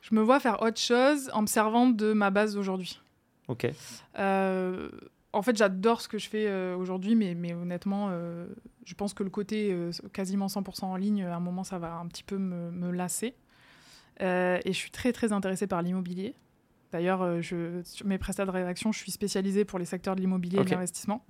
[0.01, 2.99] Je me vois faire autre chose en me servant de ma base d'aujourd'hui.
[3.47, 3.67] Ok.
[4.19, 4.89] Euh,
[5.34, 8.11] en fait, j'adore ce que je fais euh, aujourd'hui, mais, mais honnêtement,
[8.86, 9.75] je pense que le côté
[10.13, 13.34] quasiment 100% en ligne, à un moment, ça va un petit peu me, me lasser.
[14.19, 16.36] Et je suis très, très intéressée par l'immobilier.
[16.92, 20.22] D'ailleurs, euh, je- sur mes prestats de rédaction, je suis spécialisée pour les secteurs de
[20.22, 21.26] l'immobilier et de l'investissement.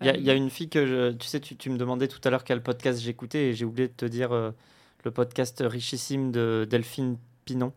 [0.00, 1.76] Il y, a- il y a une fille que je, tu sais, tu, tu me
[1.78, 4.50] demandais tout à l'heure quel podcast j'écoutais et j'ai oublié de te dire euh,
[5.04, 7.72] le podcast richissime de Delphine Pinon.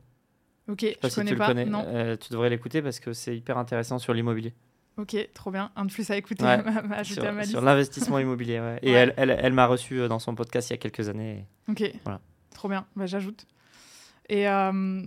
[0.68, 1.48] Ok, Je sais pas je si connais tu pas.
[1.48, 1.66] le connais.
[1.66, 1.84] Non.
[1.88, 4.54] Euh, tu devrais l'écouter parce que c'est hyper intéressant sur l'immobilier.
[4.98, 5.72] Ok, trop bien.
[5.76, 6.50] Un de plus à écouter, Ouais.
[6.92, 8.60] à sur, à ma sur l'investissement immobilier.
[8.60, 8.80] ouais.
[8.82, 8.98] Et Ouais.
[8.98, 11.46] elle, elle, elle m'a reçu dans son podcast il y a quelques années.
[11.70, 12.20] Ok, Voilà.
[12.54, 13.46] trop bien, bah, j'ajoute.
[14.28, 15.04] Et, euh,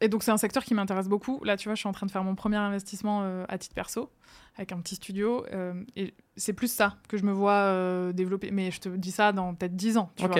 [0.00, 1.42] et donc c'est un secteur qui m'intéresse beaucoup.
[1.44, 3.74] Là, tu vois, je suis en train de faire mon premier investissement euh, à titre
[3.74, 4.10] perso,
[4.56, 5.44] avec un petit studio.
[5.52, 8.50] euh, et c'est plus ça que je me vois euh, développer.
[8.50, 10.36] Mais je te dis ça dans peut-être 10 ans, tu vois.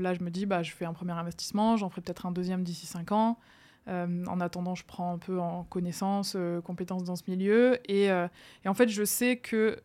[0.00, 2.62] là, je me dis, bah, je fais un premier investissement, j'en ferai peut-être un deuxième
[2.62, 3.38] d'ici 5 ans.
[3.86, 7.78] En attendant, je prends un peu en connaissance, compétences dans ce milieu.
[7.90, 9.78] Et, et en fait, je sais que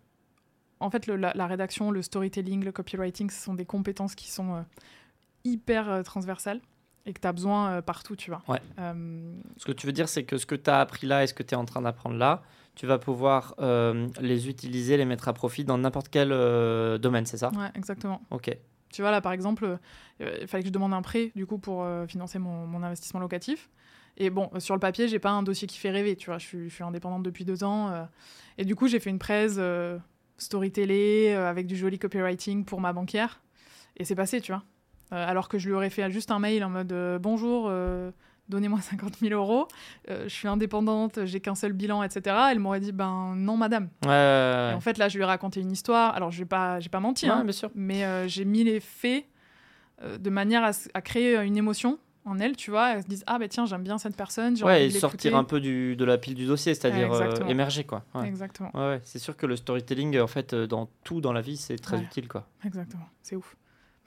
[0.81, 4.29] en fait, le- la, la rédaction, le storytelling, le copywriting, ce sont des compétences qui
[4.29, 4.65] sont
[5.45, 6.59] hyper transversales
[7.05, 8.41] et que tu as besoin euh, partout, tu vois.
[8.47, 8.61] Ouais.
[8.79, 11.27] Euh, Ce que tu veux dire, c'est que ce que tu as appris là et
[11.27, 12.43] ce que tu es en train d'apprendre là,
[12.75, 16.29] tu vas pouvoir euh, les utiliser, les mettre à profit dans n'importe quel
[16.99, 17.49] domaine, c'est ça?
[17.49, 18.21] Ouais, exactement.
[18.31, 18.55] Ok.
[18.89, 19.79] Tu vois, là, par exemple,
[20.19, 23.69] il fallait que je demande un prêt, du coup, pour financer mon, mon investissement locatif.
[24.17, 26.37] Et bon, sur le papier, j'ai pas un dossier qui fait rêver, tu vois.
[26.37, 27.89] Je suis, je suis indépendante depuis deux ans.
[27.89, 28.03] euh,
[28.57, 29.97] et du coup, j'ai fait une presse euh,
[30.37, 33.41] story télé euh, avec du joli copywriting pour ma banquière.
[33.97, 34.63] Et c'est passé, tu vois.
[35.13, 38.11] Euh, alors que je lui aurais fait juste un mail en mode euh, Bonjour, euh,
[38.49, 39.67] donnez-moi 50 000 euros.
[40.09, 42.35] euh, je suis indépendante, j'ai qu'un seul bilan, etc.
[42.51, 43.89] Elle m'aurait dit Ben non, madame.
[44.03, 46.15] Ouais, ouais, Et en fait, là, je lui ai raconté une histoire.
[46.15, 47.69] Alors, je n'ai pas, pas menti, hein, bien sûr.
[47.75, 49.25] mais euh, j'ai mis les faits
[50.01, 52.93] euh, de manière à, à créer une émotion en elle, tu vois.
[52.95, 54.55] Elle se dise Ah, ben tiens, j'aime bien cette personne.
[54.63, 57.11] Ouais, et sortir un peu du, de la pile du dossier, c'est-à-dire
[57.49, 58.03] émerger, quoi.
[58.25, 58.71] Exactement.
[59.03, 62.27] C'est sûr que le storytelling, en fait, dans tout dans la vie, c'est très utile,
[62.27, 62.47] quoi.
[62.65, 63.05] Exactement.
[63.21, 63.55] C'est ouf.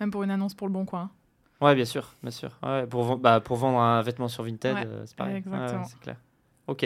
[0.00, 1.10] Même pour une annonce pour le bon coin.
[1.60, 2.58] Ouais, bien sûr, bien sûr.
[2.62, 5.36] Ouais, pour, ven- bah, pour vendre un vêtement sur Vinted, Ouais, euh, c'est pareil.
[5.36, 5.84] Exactement.
[5.84, 6.16] c'est clair.
[6.66, 6.84] Ok,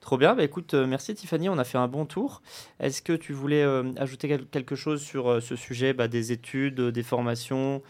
[0.00, 0.34] trop bien.
[0.34, 2.42] Bah, écoute, euh, merci Tiffany, on a fait un bon tour.
[2.78, 6.32] Est-ce que tu voulais euh, ajouter quel- quelque chose sur euh, ce sujet bah, des
[6.32, 7.82] études, des formations,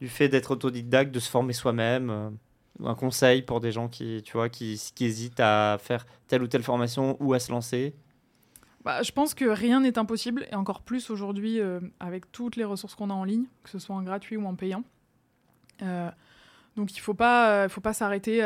[0.00, 2.36] du fait d'être autodidacte, de se former soi-même
[2.84, 6.46] un conseil pour des gens qui, tu vois, qui, qui hésitent à faire telle ou
[6.46, 7.94] telle formation ou à se lancer?
[8.84, 12.64] Bah, je pense que rien n'est impossible, et encore plus aujourd'hui euh, avec toutes les
[12.64, 14.84] ressources qu'on a en ligne, que ce soit en gratuit ou en payant.
[15.82, 16.10] Euh,
[16.76, 18.42] donc il ne faut pas, faut pas s'arrêter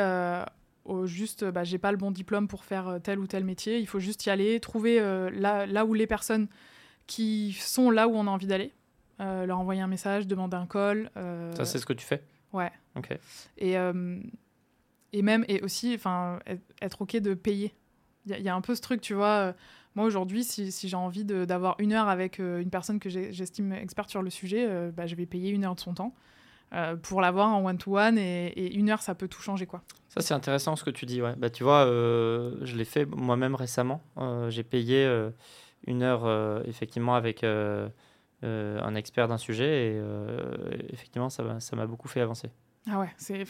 [0.84, 3.78] au juste, bah, j'ai pas le bon diplôme pour faire tel ou tel métier.
[3.78, 4.98] Il faut juste y aller, trouver
[5.32, 6.48] là, là où les personnes
[7.06, 8.72] qui sont là où on a envie d'aller,
[9.18, 11.10] leur envoyer un message, demander un call.
[11.54, 12.24] Ça, c'est ce que tu fais?
[12.52, 12.72] Ouais.
[12.96, 13.16] Ok.
[13.58, 15.96] Et, et même, et aussi,
[16.82, 17.72] être OK de payer.
[18.26, 19.54] Il y, y, a un peu ce truc, tu vois
[19.94, 23.72] moi, aujourd'hui, si, si j'ai envie d'avoir une heure avec euh, une personne que j'estime
[23.72, 26.14] experte sur le sujet, euh, bah, je vais payer une heure de son temps
[26.72, 28.18] euh, pour l'avoir en one-to-one.
[28.18, 29.66] et, une heure, ça peut tout changer.
[29.66, 29.82] quoi.
[30.08, 31.22] Ça, c'est intéressant ce que tu dis.
[31.22, 31.34] Ouais.
[31.36, 34.02] Bah, tu vois, je l'ai fait moi-même récemment.
[34.48, 35.08] j'ai payé
[35.86, 39.92] une heure, effectivement, avec un expert d'un sujet.
[39.92, 40.02] Et
[40.92, 41.44] effectivement, ça
[41.76, 42.50] m'a beaucoup fait avancer.
[42.90, 43.44] Ah ouais, c'est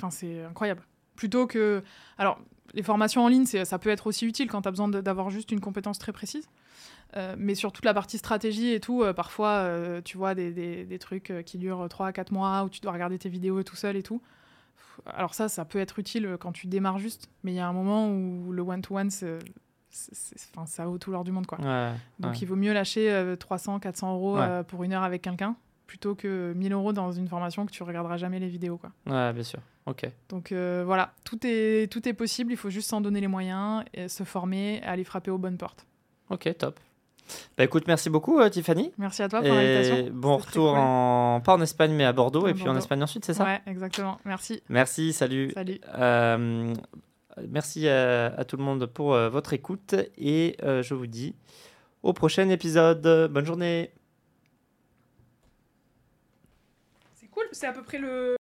[0.44, 0.82] incroyable.
[1.16, 1.82] Plutôt que.
[2.18, 2.38] Alors,
[2.74, 5.52] les formations en ligne, ça peut être aussi utile quand tu as besoin d'avoir juste
[5.52, 6.48] une compétence très précise.
[7.16, 10.50] Euh, mais sur toute la partie stratégie et tout, euh, parfois, euh, tu vois des,
[10.84, 13.76] des, trucs qui durent 3 à 4 mois où tu dois regarder tes vidéos tout
[13.76, 14.20] seul et tout.
[15.06, 17.72] Alors ça, ça peut être utile quand tu démarres juste, mais il y a un
[17.72, 21.46] moment où le one-to-one, ça vaut tout l'or du monde.
[21.46, 21.58] Quoi.
[22.18, 25.56] Donc il vaut mieux lâcher 300, 400 euros pour une heure avec quelqu'un
[25.86, 28.78] plutôt que 1000 euros dans une formation que tu regarderas jamais les vidéos.
[28.78, 28.90] Quoi.
[29.06, 29.60] Ouais, bien sûr.
[30.28, 33.84] Donc euh, voilà, tout est, tout est possible, il faut juste s'en donner les moyens,
[33.92, 35.86] et se former, aller frapper aux bonnes portes.
[36.30, 36.80] Ok, top.
[37.56, 38.92] Bah écoute, merci beaucoup euh, Tiffany.
[38.98, 40.10] Merci à toi pour l'invitation.
[40.12, 43.34] Bon retour en pas en Espagne mais à Bordeaux et puis en Espagne ensuite, c'est
[43.34, 43.44] ça?
[43.44, 44.18] Ouais, exactement.
[44.24, 44.62] Merci.
[44.68, 45.50] Merci, salut.
[45.54, 45.80] Salut.
[45.94, 46.74] Euh,
[47.48, 51.34] merci à, à, tout le monde pour votre écoute et je vous dis
[52.02, 53.30] au prochain épisode.
[53.30, 53.90] Bonne journée.
[57.14, 58.36] C'est cool, c'est à peu près le